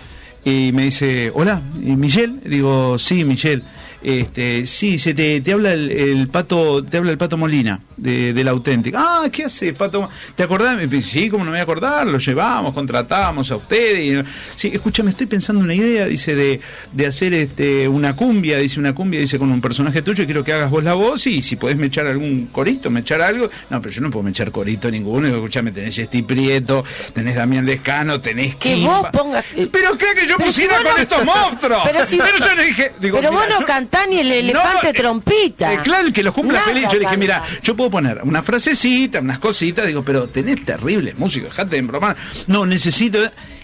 [0.43, 2.35] y me dice, hola, ¿y Michelle?
[2.43, 3.63] Digo, sí, Michelle.
[4.07, 8.31] Este, sí, se te, te habla el, el pato, te habla el pato Molina de,
[8.31, 8.99] de la auténtica.
[9.01, 10.09] Ah, ¿qué hace, pato?
[10.33, 10.77] ¿Te acordás?
[11.03, 13.99] Sí, cómo no me voy a acordar, lo llevamos, contratamos a ustedes.
[14.25, 16.61] Y, sí, escúchame, estoy pensando una idea, dice, de,
[16.93, 20.41] de hacer este una cumbia, dice una cumbia, dice con un personaje tuyo, y quiero
[20.41, 23.49] que hagas vos la voz y si podés me echar algún corito, me echar algo.
[23.69, 25.27] No, pero yo no puedo me echar corito ninguno.
[25.27, 29.01] Escúchame, tenés Jesti Prieto, tenés Damián Lescano, tenés Que Kimba.
[29.01, 31.81] vos pongas- Pero creo que yo Pero si pusiera con no- estos monstruos.
[31.83, 34.93] Pero si- yo le dije, digo, pero vos no yo- cantás ni el elefante eh,
[34.93, 35.73] trompita.
[35.73, 36.83] eh, claro, que los cumpla Nada feliz.
[36.91, 41.13] Yo le dije, mira, yo puedo poner una frasecita, unas cositas, digo, pero tenés terrible
[41.17, 42.15] música, dejate de embromar.
[42.47, 43.19] No, necesito.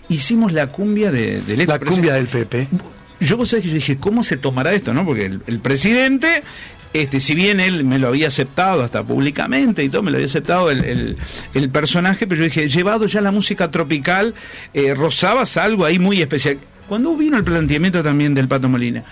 [0.09, 1.89] Hicimos la cumbia de, del La expresidente.
[1.89, 2.67] cumbia del Pepe.
[3.19, 4.93] Yo vos sabés que yo dije, ¿cómo se tomará esto?
[4.93, 6.43] no Porque el, el presidente,
[6.91, 10.25] este, si bien él me lo había aceptado hasta públicamente y todo, me lo había
[10.27, 11.17] aceptado el, el-
[11.53, 14.33] el personaje, pero yo dije, llevado ya la música tropical,
[14.73, 16.57] eh, rozabas algo ahí muy especial.
[16.89, 19.03] Cuando vino el planteamiento también del Pato Molina,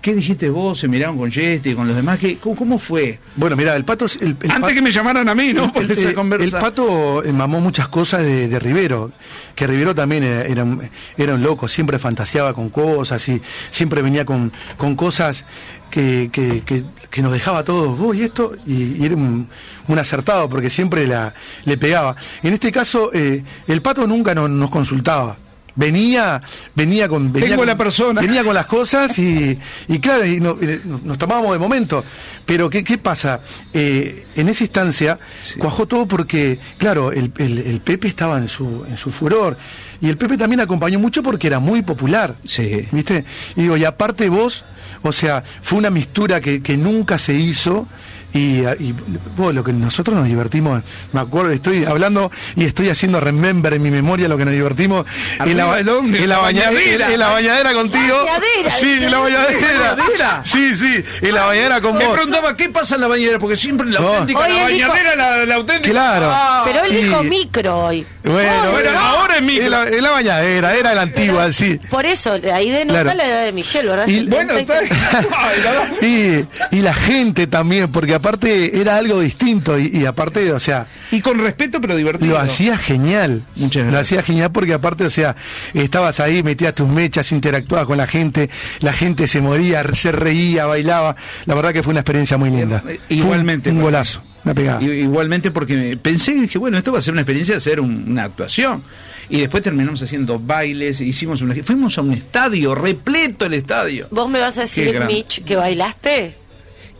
[0.00, 0.78] ¿qué dijiste vos?
[0.78, 2.18] ¿Se miraron con Jesti, con los demás?
[2.18, 3.18] ¿Qué, cómo, cómo fue?
[3.36, 4.06] Bueno, mira, el pato.
[4.20, 5.72] El, el Antes pato- que me llamaran a mí, ¿no?
[5.72, 6.56] Por el, esa el- conversa.
[6.58, 9.12] el pato mamó muchas cosas de, de Rivero,
[9.54, 10.82] que Rivero también era, era un,
[11.16, 15.44] era un loco, siempre fantaseaba con cosas y siempre venía con, con cosas
[15.90, 19.48] que, que, que- que nos dejaba a todos, vos y esto, y, y era un,
[19.88, 21.32] un acertado porque siempre la,
[21.64, 22.14] le pegaba.
[22.42, 25.38] En este caso, eh, el pato nunca no- nos consultaba.
[25.78, 26.40] Venía,
[26.74, 28.20] venía con, venía Tengo con- la persona.
[28.20, 32.04] venía con las cosas y, y claro, y no- y nos, tomábamos de momento.
[32.44, 33.40] Pero ¿qué, qué pasa?
[33.72, 35.18] Eh, en esa instancia
[35.58, 39.56] cuajó todo porque, claro, el, el- el Pepe estaba en su, en su furor.
[40.00, 42.34] Y el Pepe también acompañó mucho porque era muy popular.
[42.44, 42.86] Sí.
[42.92, 43.24] ¿Viste?
[43.56, 44.64] Y digo, y aparte vos,
[45.02, 47.86] o sea, fue una mistura que, que nunca se hizo.
[48.34, 48.94] Y, y
[49.38, 53.82] vos, lo que nosotros nos divertimos, me acuerdo, estoy hablando y estoy haciendo remember en
[53.82, 55.06] mi memoria lo que nos divertimos
[55.40, 58.16] en la, el hombre, en la bañadera, en la bañadera contigo.
[58.26, 59.94] Bañadera, sí, en la bañadera.
[59.94, 60.42] bañadera.
[60.44, 62.14] Sí, sí, en la bañadera con Me vos.
[62.14, 64.08] preguntaba qué pasa en la bañadera, porque siempre en la No.
[64.08, 65.90] auténtica, Hoy la dijo- bañadera, la, la auténtica.
[65.90, 66.28] Claro.
[66.30, 66.62] Ah.
[66.66, 68.06] Pero él y- dijo micro hoy.
[68.24, 68.98] Bueno, bueno, ¿no?
[69.00, 69.64] ahora es micro.
[69.64, 71.80] En la, en la bañadera, era la antigua, sí.
[71.88, 73.08] Por eso, ahí de no Claro.
[73.10, 74.06] está la edad de Michelle, ¿verdad?
[74.06, 74.80] Y- 70 Bueno, está.
[76.06, 76.44] Y,
[76.76, 81.20] y la gente también, porque aparte era algo distinto y, y aparte, o sea, Y
[81.20, 82.32] con respeto, pero divertido.
[82.34, 83.42] lo hacía genial.
[83.56, 85.34] Muchas Lo hacía genial porque aparte, o sea,
[85.74, 88.50] estabas ahí, metías tus mechas, interactuabas con la gente,
[88.80, 91.16] la gente se moría, se reía, bailaba.
[91.46, 92.82] La verdad que fue una experiencia muy linda.
[92.86, 94.82] Eh, Fue un- igualmente, Un, golazo, una pegada.
[94.82, 98.04] Igualmente porque pensé y dije, bueno, esto va a ser una experiencia de hacer un-
[98.10, 98.82] una actuación.
[99.30, 101.54] Y después terminamos haciendo bailes, hicimos una...
[101.62, 104.08] Fuimos a un estadio, repleto el estadio.
[104.10, 104.98] ¿Vos me vas a decir.
[105.06, 106.37] Mitch, que bailaste?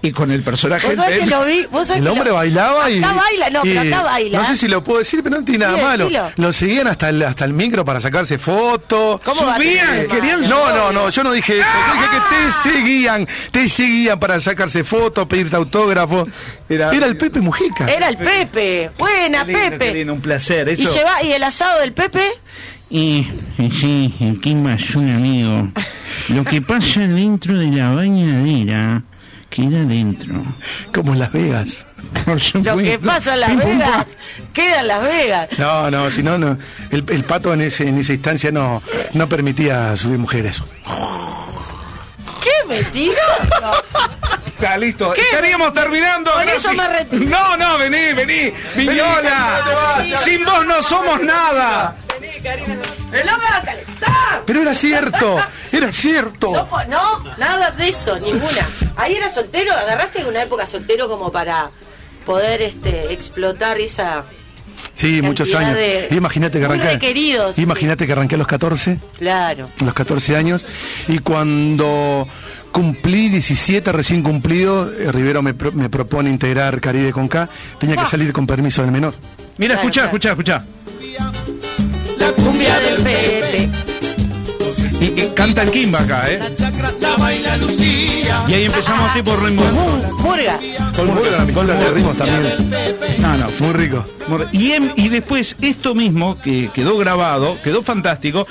[0.01, 1.67] Y con el personaje ¿Vos sabés que lo vi?
[1.73, 2.99] ¿Vos sabés El que hombre lo- bailaba y.
[2.99, 4.39] Acá baila, no, pero acá baila.
[4.39, 6.05] No sé si lo puedo decir, pero no tiene Sí, nada malo.
[6.05, 6.31] decilo.
[6.37, 9.21] Lo seguían hasta el, hasta el micro para sacarse fotos.
[9.25, 10.49] ¿Cómo va a Subían, querían-?
[10.49, 11.69] No, no, no, yo no dije eso.
[11.69, 16.29] Yo dije que te seguían, te seguían para sacarse fotos, pedirte autógrafo.
[16.69, 17.87] Era- Era, el Pepe Mujica.
[17.89, 18.91] Era el Pepe.
[18.97, 19.85] Buena, Qué lindo, Pepe.
[19.87, 20.69] qué lindo, un placer.
[20.69, 22.25] ¿Y, lleva, ¿Y el asado del Pepe?
[22.91, 23.27] Y
[23.81, 25.69] sí, Kimba es un amigo.
[26.29, 29.03] Lo que pasa dentro de la bañadera
[29.51, 30.43] queda dentro.
[30.93, 31.87] Como en Las Vegas.
[32.25, 34.07] Por Lo que pasa en Las Pim, pum, Vegas,
[34.53, 35.49] queda en Las Vegas.
[35.59, 36.59] No, no, si no, no.
[36.91, 38.83] El, el pato en, ese, en esa instancia no,
[39.13, 40.63] no permitía subir mujeres.
[42.43, 43.85] ¡Qué mentiroso!
[44.47, 45.13] Está listo.
[45.13, 45.21] ¿Qué?
[45.21, 46.33] Estaríamos terminando.
[46.33, 46.65] Con gracias.
[46.65, 47.25] eso me retiro.
[47.27, 48.53] No, no, vení, vení.
[48.75, 50.05] Viñola.
[50.17, 51.97] Sin vos no somos nada.
[53.11, 54.43] ¡No me va a calentar!
[54.47, 55.39] Pero era cierto,
[55.73, 56.69] era cierto.
[56.89, 58.67] No, nada de esto, ninguna.
[58.97, 61.71] Ahí era soltero, agarraste una época soltero como para
[62.27, 64.25] poder este explotar esa.
[64.93, 65.75] Sí, muchos años.
[65.75, 67.53] de- Imagínate que arranqué.
[67.57, 68.99] Imagínate que arranqué a los 14.
[69.19, 69.71] Claro.
[69.81, 70.67] a los 14 años
[71.07, 72.29] y cuando
[72.73, 77.97] cumplí 17 recién cumplido, eh, Rivero me, pro- me propone integrar Caribe con K, tenía
[77.97, 78.07] que Ah.
[78.07, 79.15] salir con permiso del menor.
[79.57, 80.65] Mira, Claro, escuchá, claro.
[82.29, 83.71] La cumbia del Pepe.
[85.01, 86.41] Y, y canta el Kimba acá, ¿eh?
[88.49, 89.63] Y ahí empezamos tipo ritmo.
[90.21, 90.59] Murga.
[90.95, 91.07] Con
[91.55, 92.71] Murga de ritmos también.
[93.21, 94.05] No, no, Muy rico.
[94.53, 98.47] Y, en- y después esto mismo que quedó grabado, quedó fantástico,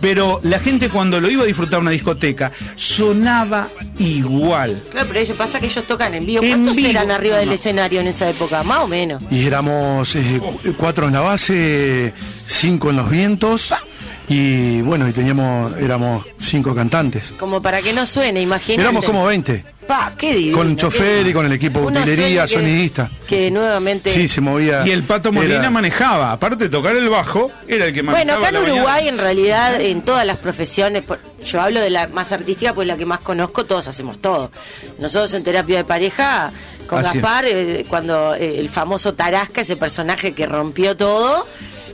[0.00, 4.82] pero la gente cuando lo iba a disfrutar en una discoteca sonaba igual.
[4.90, 6.42] Claro, pero ellos pasa que ellos tocan en vivo.
[6.42, 6.88] En ¿Cuántos vivo.
[6.88, 7.54] eran arriba del No.
[7.54, 8.62] escenario en esa época?
[8.62, 9.22] Más o menos.
[9.30, 12.12] Y éramos eh, cu- cuatro en la base,
[12.46, 13.72] cinco en los vientos
[14.28, 17.32] y bueno, y teníamos, éramos cinco cantantes.
[17.38, 18.82] Como para que no suene, imagínate.
[18.82, 19.64] Éramos como 20.
[19.90, 20.56] Pa, qué divino.
[20.58, 23.10] Con chofer y con el equipo de utilería, que- sonidista.
[23.28, 24.08] Que nuevamente.
[24.10, 24.84] Sí, se movía.
[24.86, 28.34] Y el Pato Molina Era- manejaba, aparte de tocar el bajo, era el que Bueno,
[28.34, 28.48] manejaba.
[28.48, 28.62] acá en.
[28.72, 32.86] Uruguay, en realidad, en todas las profesiones, por- yo hablo de la más artística, pues
[32.86, 34.52] la que más conozco, todos hacemos todo.
[35.00, 36.52] Nosotros en terapia de pareja,
[36.90, 37.18] con Así.
[37.20, 41.46] Gaspar, eh, cuando eh, el famoso Tarasca, ese personaje que rompió todo,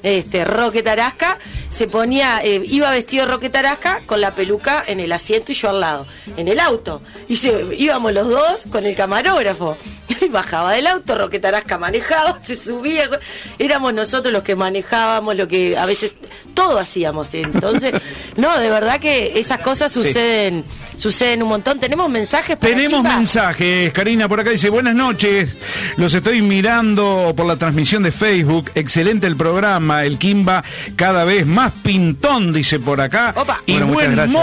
[0.03, 1.39] este Roque Tarasca,
[1.71, 5.71] se ponía, eh, iba vestido Roque Tarasca con la peluca en el asiento y yo
[5.71, 6.07] al lado,
[6.37, 7.03] en el auto.
[7.29, 9.77] Y se, íbamos los dos con el camarógrafo.
[10.19, 13.11] Y bajaba del auto, Roque Tarasca manejaba, se subía.
[13.59, 16.13] Éramos nosotros los que manejábamos, lo que a veces
[16.55, 17.35] todo hacíamos.
[17.35, 17.93] Entonces,
[18.37, 20.01] no, de verdad que esas cosas Sí.
[20.01, 20.65] suceden,
[20.97, 21.79] suceden un montón.
[21.81, 23.93] Tenemos mensajes para Tenemos mensajes.
[23.93, 25.59] Karina por acá dice, buenas noches.
[25.97, 28.71] Los estoy mirando por la transmisión de Facebook.
[28.77, 30.05] Excelente el programa.
[30.05, 30.63] El Kimba
[30.95, 33.35] cada vez más pintón, dice por acá.
[33.37, 33.61] Opa.
[33.67, 34.41] Y Bueno, muchas buen gracias.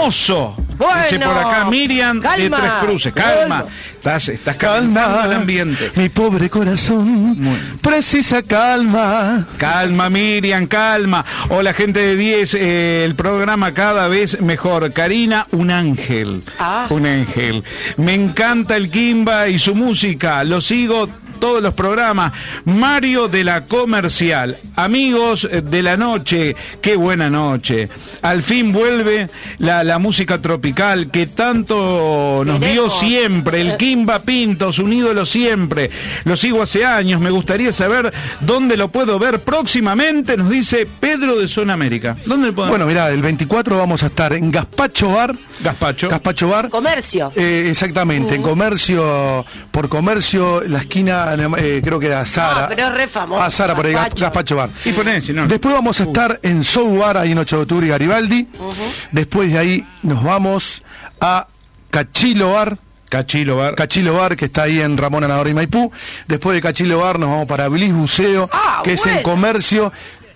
[0.78, 0.94] Mozo.
[1.04, 1.32] Dice Bueno.
[1.32, 2.56] por acá Miriam Calma.
[2.56, 3.12] de Tres Cruces.
[3.12, 3.56] Calma.
[3.58, 3.64] Calma.
[3.94, 5.90] Estás, estás calmando el ambiente.
[5.96, 7.38] mi pobre corazón,
[7.80, 9.46] precisa calma.
[9.56, 11.24] Calma, Miriam, calma.
[11.48, 12.54] Hola, gente de 10.
[12.54, 14.92] eh, el programa cada vez mejor.
[14.92, 16.42] Karina, un ángel.
[16.58, 16.86] Ah.
[16.90, 17.64] Un ángel.
[17.96, 20.44] Me encanta el Kimba y su música.
[20.44, 21.08] Lo sigo
[21.44, 22.32] todos los programas.
[22.64, 24.56] Mario de la Comercial.
[24.76, 27.90] Amigos de la noche, qué buena noche.
[28.22, 29.28] Al fin vuelve
[29.58, 33.60] la, la música tropical que tanto nos dio siempre.
[33.60, 35.90] El Kimba Pintos, un ídolo siempre.
[36.24, 37.20] Lo sigo hace años.
[37.20, 40.38] Me gustaría saber dónde lo puedo ver próximamente.
[40.38, 42.16] Nos dice Pedro de Zona América.
[42.24, 45.36] ¿Dónde lo puedo Bueno, mirá, el 24 vamos a estar en Gaspacho Bar.
[45.60, 46.08] Gaspacho.
[46.08, 46.70] Gaspacho Bar.
[46.70, 47.32] Comercio.
[47.36, 52.62] Eh, exactamente, en comercio, por comercio, la esquina, eh, creo que era Sara.
[52.62, 54.56] No, pero es re famoso, Ah, Sara, por ahí, Gas- Gaspacho.
[54.56, 54.70] Bar.
[54.84, 55.46] Y poné, si no.
[55.46, 58.48] Después vamos a estar en Soul Bar, ahí en 8 de octubre y Garibaldi.
[59.12, 60.82] Después de ahí nos vamos
[61.20, 61.46] a
[61.90, 62.78] Cachilo Bar.
[63.08, 63.74] Cachilo Bar.
[63.76, 65.92] Cachilo Bar, que está ahí en Ramón Anador y Maipú.
[66.26, 69.92] Después de Cachilo Bar nos vamos para Bliss Buceo, Ah, que es en comercio,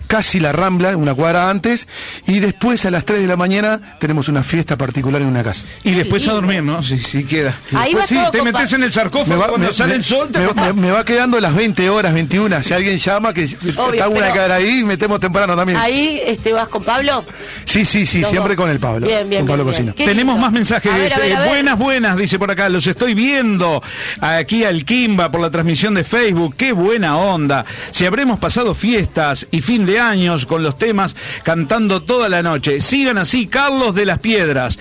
[0.09, 1.87] casi la Rambla, una cuadra antes.
[2.25, 5.65] Y después a las 3 de la mañana tenemos una fiesta particular en una casa.
[5.83, 6.81] Y después a dormir, ¿no?
[6.81, 7.55] Si, si queda.
[7.73, 9.91] Ahí Después va sí, todo te metes en el sarcófago Me va, cuando me- sale
[9.91, 10.29] me- el sol.
[10.31, 12.63] Te me- me- me va quedando las 20 horas, 21.
[12.63, 13.45] Si alguien llama, que
[13.77, 15.77] Obvio, hago una cara ahí metemos temprano también.
[15.77, 17.23] Ahí este, vas con Pablo.
[17.65, 18.63] Sí, sí, sí, Los siempre dos.
[18.63, 19.05] con el Pablo.
[19.05, 20.37] Bien, bien, con Pablo bien, Tenemos lindo.
[20.37, 20.91] más mensajes.
[20.91, 21.49] A ver, a ver, Eh, a ver.
[21.49, 22.67] buenas, buenas, dice por acá.
[22.67, 23.83] Los estoy viendo
[24.21, 26.55] aquí al Kimba por la transmisión de Facebook.
[26.57, 27.63] Qué buena onda.
[27.91, 32.81] Si habremos pasado fiestas y fin de años con los temas cantando toda la noche.
[32.81, 34.79] Sigan así, Carlos de las Piedras.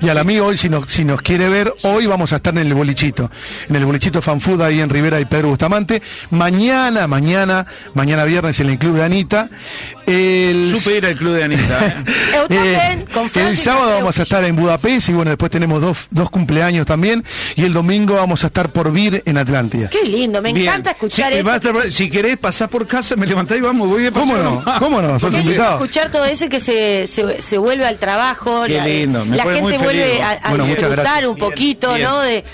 [0.00, 2.66] Y al amigo hoy, si nos, si nos quiere ver, hoy vamos a estar en
[2.66, 3.30] el bolichito.
[3.68, 6.02] En el bolichito Fanfood ahí en Rivera y Pedro Bustamante.
[6.30, 9.48] Mañana, mañana, mañana viernes en el Club de Anita.
[10.06, 11.86] El, Supe ir al club de Anita.
[11.86, 13.04] ¿eh?
[13.08, 16.86] Frank el sábado vamos a estar en Budapest y bueno, después tenemos dos, dos cumpleaños
[16.86, 17.24] también.
[17.56, 19.88] Y el domingo vamos a estar por Vir en Atlántida.
[19.88, 20.66] Qué lindo, me Bien.
[20.68, 21.50] encanta escuchar si, eso.
[21.54, 24.50] estar- si querés pasar por casa, me levantás y vamos, voy de ¿Cómo paseo no?
[24.56, 24.78] nomás.
[24.78, 25.08] ¿Cómo no?
[25.20, 25.74] Sos Qué lindo invitado.
[25.76, 28.64] escuchar todo eso y que se, se, se vuelve al trabajo.
[28.66, 31.26] Qué la, lindo, me la gente feliz, vuelve a, a Bueno, muchas disfrutar gracias.
[31.30, 32.20] un poquito, Bien, ¿no?
[32.20, 32.44] De,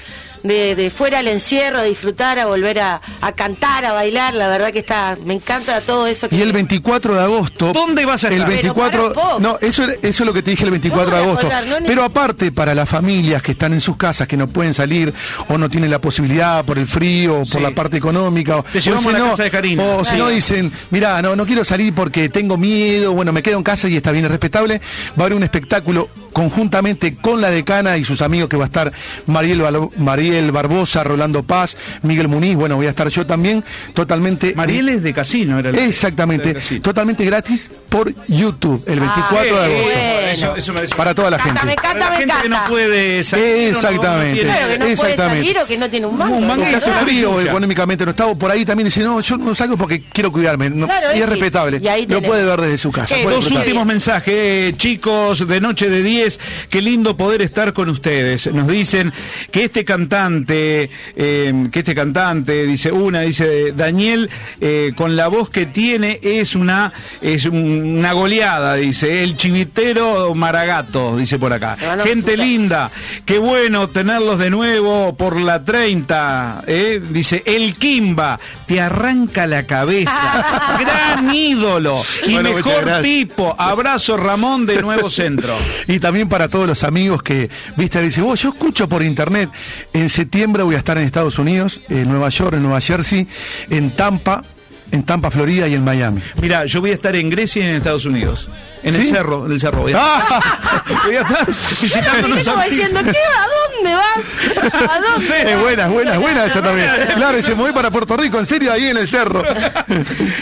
[0.42, 4.34] de, de fuera al encierro, a disfrutar, a volver a, a cantar, a bailar.
[4.34, 6.28] La verdad que está, me encanta todo eso.
[6.28, 7.72] Que Y el 24 de agosto.
[7.72, 8.46] ¿Dónde vas a El estar?
[8.48, 9.14] Pero 24.
[9.14, 9.40] para un poco.
[9.40, 11.42] No, eso, eso es lo que te dije el 24 No de agosto.
[11.42, 14.74] colgar, no Pero aparte, para las familias que están en sus casas, que no pueden
[14.74, 15.12] salir
[15.48, 17.60] o no tienen la posibilidad por el frío o por Sí.
[17.60, 18.56] la parte económica.
[18.58, 19.82] O, Te llevamos o si a la no- casa de Karina.
[19.84, 23.56] O si no dicen, mira, no, no quiero salir porque tengo miedo, bueno, me quedo
[23.58, 24.80] en casa y está bien, es respetable.
[25.18, 28.66] Va a haber un espectáculo conjuntamente con la decana y sus amigos que va a
[28.68, 28.92] estar
[29.26, 29.62] Mariel,
[29.98, 33.64] Mariel Barbosa, Rolando Paz, Miguel Muniz, bueno, voy a estar yo también,
[33.94, 34.54] totalmente.
[34.54, 36.82] Mariel es de casino, era la- Exactamente, de casino.
[36.82, 39.82] totalmente gratis por YouTube, el 24 de Ah, agosto.
[39.84, 40.20] bueno.
[40.30, 41.66] Eso, eso me Para toda la Canta, gente.
[41.66, 43.44] me Para la me gente que no puede salir.
[43.44, 44.34] o no- no Exactamente.
[44.34, 45.38] tiene- Claro, que no puede Exactamente.
[45.40, 46.36] salir o que no tiene un mango.
[46.36, 49.76] Un que hace frío económicamente no está, por ahí también dice, no, yo no salgo
[49.76, 50.70] porque quiero cuidarme.
[50.70, 51.28] no, Claro, y es X.
[51.30, 51.80] respetable.
[51.82, 53.16] Y ahí Lo puede ver desde su casa.
[53.16, 56.40] Eh, Dos últimos mensajes, eh, chicos, de Noche de 10.
[56.68, 58.52] Qué lindo poder estar con ustedes.
[58.52, 59.12] Nos dicen
[59.50, 64.28] que este cantante, eh, que este cantante, dice una, dice Daniel,
[64.60, 69.22] eh, con la voz que tiene es una, es un- una goleada, dice.
[69.24, 71.76] El chivitero Maragato, dice por acá.
[72.04, 72.90] Gente linda,
[73.24, 76.62] qué bueno tenerlos de nuevo por la 30.
[76.66, 77.00] eh.
[77.10, 80.10] Dice, el Kimba, te arranca la cabeza.
[80.80, 83.54] Gran ídolo y Bueno, mejor tipo.
[83.58, 85.54] Abrazo Ramón de Nuevo Centro.
[85.86, 89.48] Y también para todos los amigos que, viste, dice, vos, yo escucho por internet.
[89.92, 93.28] En septiembre voy a estar en Estados Unidos, en Nueva York, en Nueva Jersey,
[93.70, 94.42] en Tampa,
[94.90, 96.20] en Tampa, Florida y en Miami.
[96.42, 98.48] Mira, yo voy a estar en Grecia y en Estados Unidos.
[98.82, 99.10] En el ¿Sí?
[99.10, 99.82] cerro, en el cerro.
[99.82, 99.98] Voy a,
[101.06, 102.54] voy a estar visitando amigos.
[102.68, 103.44] diciendo, ¿qué va?
[103.44, 103.46] ¿A
[103.76, 104.94] dónde va?
[104.96, 105.60] ¿A dónde Es va?
[105.62, 106.90] buena, buena, buena esa también.
[107.14, 109.44] Claro, y se movió para Puerto Rico, en serio, ahí en el cerro.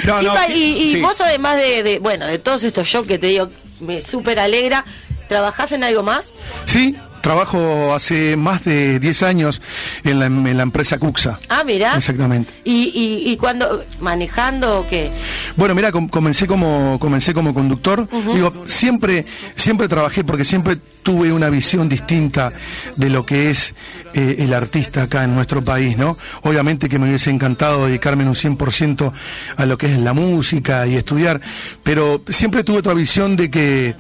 [0.07, 1.01] No, no, Iba, y y sí.
[1.03, 3.51] vos además de, de, bueno, de todos estos shows que te digo,
[3.81, 4.83] me súper alegra,
[5.29, 6.33] ¿trabajás en algo más?
[6.65, 9.61] Sí, trabajo hace más de 10 años
[10.05, 11.39] en la, en la empresa Cuxa.
[11.49, 11.97] Ah, mira.
[11.97, 12.53] Exactamente.
[12.65, 15.11] ¿Y, y, y cuando, manejando o qué?
[15.57, 18.09] Bueno, mira, com- comencé como comencé como conductor.
[18.35, 19.25] Digo, siempre
[19.57, 22.53] siempre trabajé porque siempre tuve una visión distinta
[22.97, 23.75] de lo que es
[24.15, 26.17] eh, el artista acá en nuestro país, ¿no?
[26.43, 29.13] Obviamente que me hubiese encantado dedicarme en un 100%
[29.57, 31.41] a lo que es la música y estudiar,
[31.83, 33.95] pero siempre tuve otra visión de que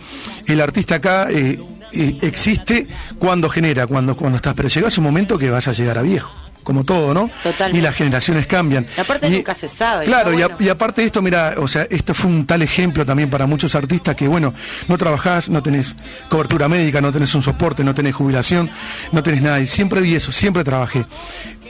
[0.46, 1.58] el artista acá eh,
[1.92, 2.86] eh, existe
[3.18, 6.32] cuando genera, cuando cuando estás, pero llega un momento que vas a llegar a viejo.
[6.64, 7.30] Como todo, ¿no?
[7.42, 7.78] Totalmente.
[7.78, 8.86] Y las generaciones cambian.
[8.94, 11.86] Y aparte nunca se sabe, Claro, y, a- y aparte de esto, mira, o sea,
[11.88, 14.52] esto fue un tal ejemplo también para muchos artistas que, bueno,
[14.86, 15.94] no trabajás, no tenés
[16.28, 18.68] cobertura médica, no tenés un soporte, no tenés jubilación,
[19.12, 19.60] no tenés nada.
[19.60, 21.06] Y siempre vi eso, siempre trabajé.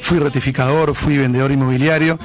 [0.09, 2.18] Fui rectificador, fui vendedor inmobiliario,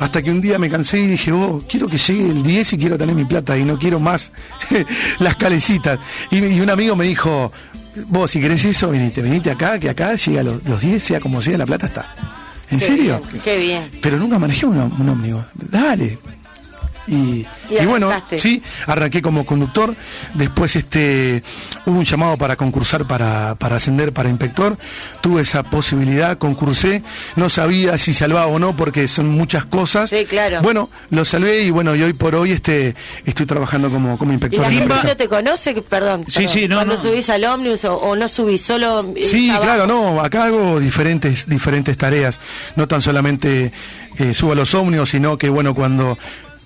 [0.00, 2.78] hasta que un día me cansé y dije, oh, quiero que llegue el 10 y
[2.78, 4.32] quiero tener mi plata y no quiero más
[5.20, 6.00] las calecitas.
[6.32, 7.52] Y, y un amigo me dijo,
[8.08, 11.40] vos si querés eso, venite, venite acá, que acá llega los, los 10, sea como
[11.40, 12.12] sea, la plata está.
[12.70, 13.22] ¿En Qué serio?
[13.30, 13.82] bien, qué bien.
[14.02, 15.44] Pero nunca manejé un, un ómnibus.
[15.54, 16.18] Dale.
[17.08, 19.94] Y, Y y bueno, sí, arranqué como conductor.
[20.34, 21.42] Después este
[21.86, 24.76] hubo un llamado para concursar para, para ascender para inspector.
[25.22, 27.02] Tuve esa posibilidad, concursé.
[27.36, 30.10] No sabía si salvaba o no porque son muchas cosas.
[30.10, 30.60] Sí, claro.
[30.62, 32.94] Bueno, lo salvé y bueno, y hoy por hoy este
[33.24, 35.74] estoy trabajando como, como ¿Y inspector la en gente no te conoce?
[35.74, 36.24] Que- Perdón.
[36.28, 36.48] Sí, perdón.
[36.52, 37.00] sí, no, Cuando no.
[37.02, 39.00] subís al ómnibus o, o no subís, solo.
[39.16, 39.64] eh, Sí, abajo.
[39.64, 42.38] claro, no, acá hago diferentes, diferentes tareas,
[42.76, 43.72] no tan solamente
[44.18, 46.18] eh, subo a los ómnibus, sino que bueno, cuando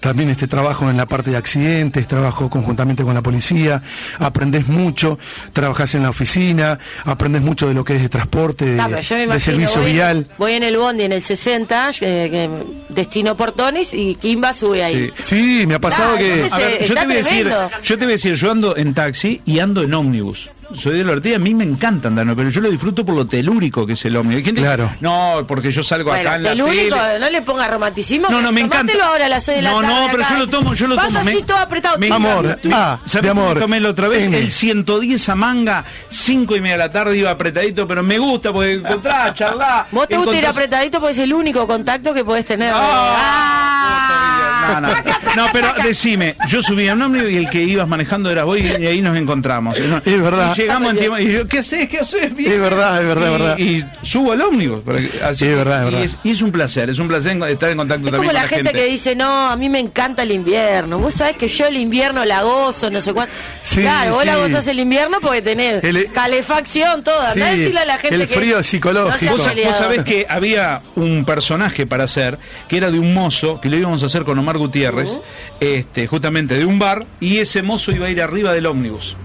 [0.02, 3.80] también este trabajo en la parte de accidentes, trabajo conjuntamente con la policía,
[4.18, 5.18] aprendes mucho,
[5.52, 9.14] trabajas en la oficina, aprendes mucho de lo que es de transporte, de, pero yo
[9.14, 10.26] me de imagino, servicio voy, vial.
[10.38, 12.50] Voy en el bondi en el 60, eh,
[12.88, 15.10] destino Portones, y Kimba sube ahí.
[15.22, 15.60] Sí.
[15.60, 16.42] Sí, me ha pasado que...
[16.44, 17.52] entonces- A ver, yo te voy a decir,
[17.84, 20.50] yo te voy a decir, yo ando en taxi y ando en ómnibus.
[20.74, 22.34] Soy de la Ortiga, a mí me encanta andar, ¿no?
[22.36, 24.36] pero yo lo disfruto por lo telúrico que es el ómnibus.
[24.38, 24.84] Hay gente que Claro.
[24.84, 27.18] dice, no, porque yo salgo Bueno, acá en la el único, tele.
[27.20, 28.28] no le ponga romanticismo.
[28.30, 28.92] No, no, me encanta.
[29.04, 29.94] Ahora a las 6 de la No, tarde.
[29.94, 30.32] no, pero acá.
[30.34, 31.18] yo lo tomo, yo lo Vas tomo.
[31.20, 31.98] así me- todo apretado.
[31.98, 32.10] me-.
[32.10, 33.58] Amor, ah, ¿Sabés de amor.
[33.58, 34.24] tomé la otra vez?
[34.24, 34.38] M.
[34.38, 38.52] El 110 a manga, 5 y media de la tarde iba apretadito, pero me gusta
[38.52, 39.86] porque encontrás, charlás.
[39.90, 42.72] Vos te gusta ir apretadito porque es el único contacto que podés tener.
[42.74, 44.21] Ah, Ah.
[44.68, 44.88] No, no.
[45.34, 48.58] No, pero decime, yo subí a un ómnibus y el que ibas manejando era vos
[48.58, 49.78] y, y ahí nos encontramos.
[49.78, 50.52] Es verdad.
[50.54, 51.88] Y llegamos en tiempo y yo, ¿qué haces?
[51.88, 52.36] ¿Qué haces?
[52.36, 52.52] Bien.
[52.52, 53.58] Es verdad, es verdad, y, es verdad.
[53.58, 54.80] Y subo al ómnibus.
[55.24, 56.04] así Sí, es verdad, es y verdad.
[56.04, 58.40] es, y es un placer, es un placer estar en contacto Es también como la
[58.40, 60.98] con gente, que dice, no, a mí me encanta el invierno.
[60.98, 63.32] Vos sabés que yo el invierno la gozo, no sé cuánto.
[63.64, 67.32] Sí, claro, vos la gozás el invierno porque tenés El- calefacción, toda.
[67.32, 69.24] Sí, decirle a la gente el que frío psicológico.
[69.24, 72.38] no Vos, vos sabés que había un personaje para hacer
[72.68, 75.18] que era de un mozo que lo íbamos a hacer con Omar Gutiérrez,
[75.60, 79.16] este, justamente de un bar, y ese mozo iba a ir arriba del ómnibus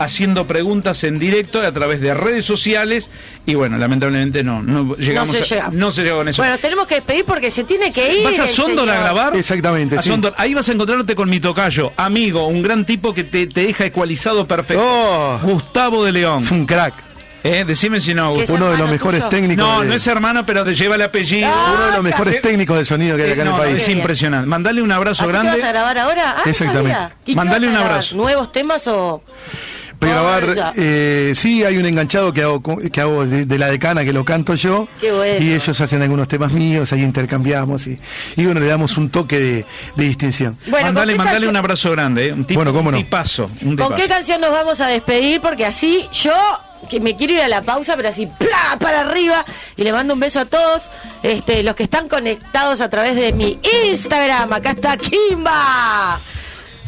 [0.00, 3.10] haciendo preguntas en directo a través de redes sociales
[3.46, 5.70] y bueno, lamentablemente no, no llegamos se a- llega.
[5.72, 6.40] no se llegó con eso.
[6.40, 8.22] Bueno, tenemos que despedir porque se tiene que ir.
[8.24, 9.36] ¿Vas a Sondor a grabar?
[9.36, 10.10] Exactamente, A sí.
[10.10, 10.34] Sondor.
[10.36, 13.86] Ahí vas a encontrarte con mi tocayo, amigo, un gran tipo que te, te deja
[13.86, 14.84] ecualizado perfecto.
[14.86, 15.40] Oh.
[15.42, 16.44] Gustavo de León.
[16.44, 16.94] Fue un crack,
[17.44, 18.66] Eh, decime si no, ¿Qué es Gustavo.
[18.66, 19.28] uno de los mejores tuyo?
[19.30, 19.64] técnicos.
[19.66, 21.48] No, de- no es hermano, pero te lleva el apellido.
[21.48, 23.70] uno de los mejores Eh, técnicos de sonido que hay acá Eh, en no, el
[23.70, 23.82] país.
[23.82, 24.46] es impresionante.
[24.48, 25.60] Mandale un abrazo ¿Así que grande.
[25.60, 26.36] vas a grabar ahora?
[26.38, 26.92] Ah, Exactamente.
[26.92, 27.12] sabía.
[27.24, 28.16] ¿Y qué Mandale un abrazo.
[28.16, 29.22] ¿Nuevos temas o...?
[30.00, 33.66] Voy a grabar, eh, sí, hay un enganchado que hago, que hago de, de la
[33.68, 34.86] decana, que lo canto yo.
[35.00, 35.44] Qué bueno.
[35.44, 37.96] Y ellos hacen algunos temas míos, ahí intercambiamos y,
[38.36, 39.64] y bueno, le damos un toque de,
[39.96, 40.56] de distinción.
[40.68, 42.28] Bueno, ¿con mandale mandale un abrazo grande.
[42.28, 42.98] eh, Un, tipo, Bueno, cómo un no.
[42.98, 43.46] tipazo.
[43.46, 43.94] Un ¿Con tipazo.
[43.96, 45.40] qué canción nos vamos a despedir?
[45.40, 46.32] Porque así yo
[46.88, 48.76] que me quiero ir a la pausa, pero así ¡plá!
[48.78, 49.44] para arriba
[49.76, 50.90] y le mando un beso a todos
[51.22, 54.52] este, los que están conectados a través de mi Instagram.
[54.52, 56.20] Acá está Kimba.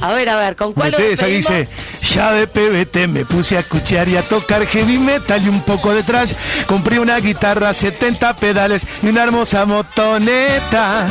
[0.00, 1.68] A ver, a ver, ¿con cuál Metés, ahí dice,
[2.14, 5.92] ya de PBT me puse a escuchar y a tocar heavy metal y un poco
[5.92, 6.32] de trash.
[6.66, 11.06] Compré una guitarra, 70 pedales y una hermosa motoneta.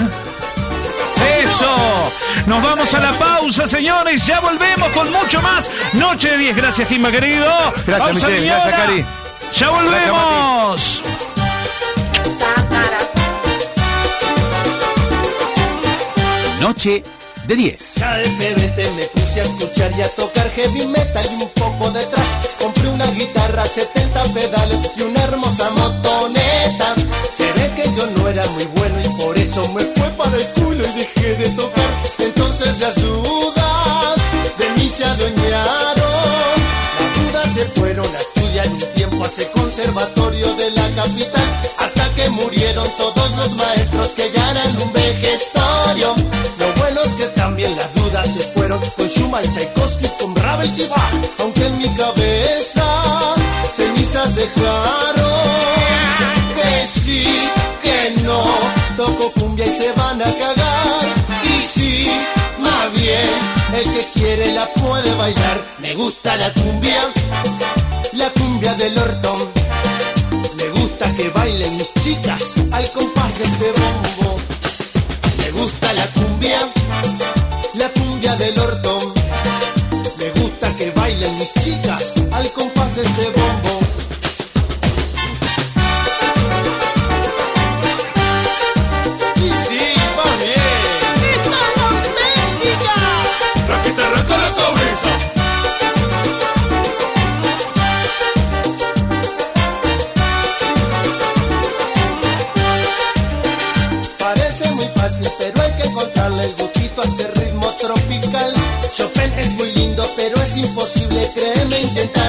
[1.50, 2.12] Eso.
[2.46, 4.26] Nos vamos a la pausa, señores.
[4.26, 5.70] Ya volvemos con mucho más.
[5.94, 6.56] Noche de 10.
[6.56, 7.46] Gracias, Kimba, querido.
[7.86, 8.40] Gracias, Pausa, Michelle.
[8.40, 8.60] señora.
[8.66, 9.06] Gracias, Cari.
[9.54, 11.04] Ya volvemos.
[16.62, 17.04] Noche
[17.48, 17.96] de 10.
[17.96, 21.50] Ya de PBT me puse a escuchar y a tocar heavy metal y un
[39.80, 41.44] conservatorio de la capital.
[41.78, 46.16] Hasta que murieron todos los maestros que ya eran un vejestorio.
[46.60, 50.86] Lo bueno es que también las dudas se fueron con Schumann, Tchaikovsky, con Ravel y
[50.88, 51.14] Bach.
[51.40, 52.86] Aunque en mi cabeza
[53.74, 55.50] cenizas dejaron.
[56.56, 57.26] Que sí,
[57.82, 58.44] que no,
[58.98, 61.06] toco cumbia y se van a cagar.
[61.44, 62.12] Y sí,
[62.60, 63.30] más bien,
[63.76, 65.58] el que quiere la puede bailar.
[65.80, 67.02] Me gusta la cumbia,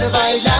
[0.00, 0.59] bailar, bailar.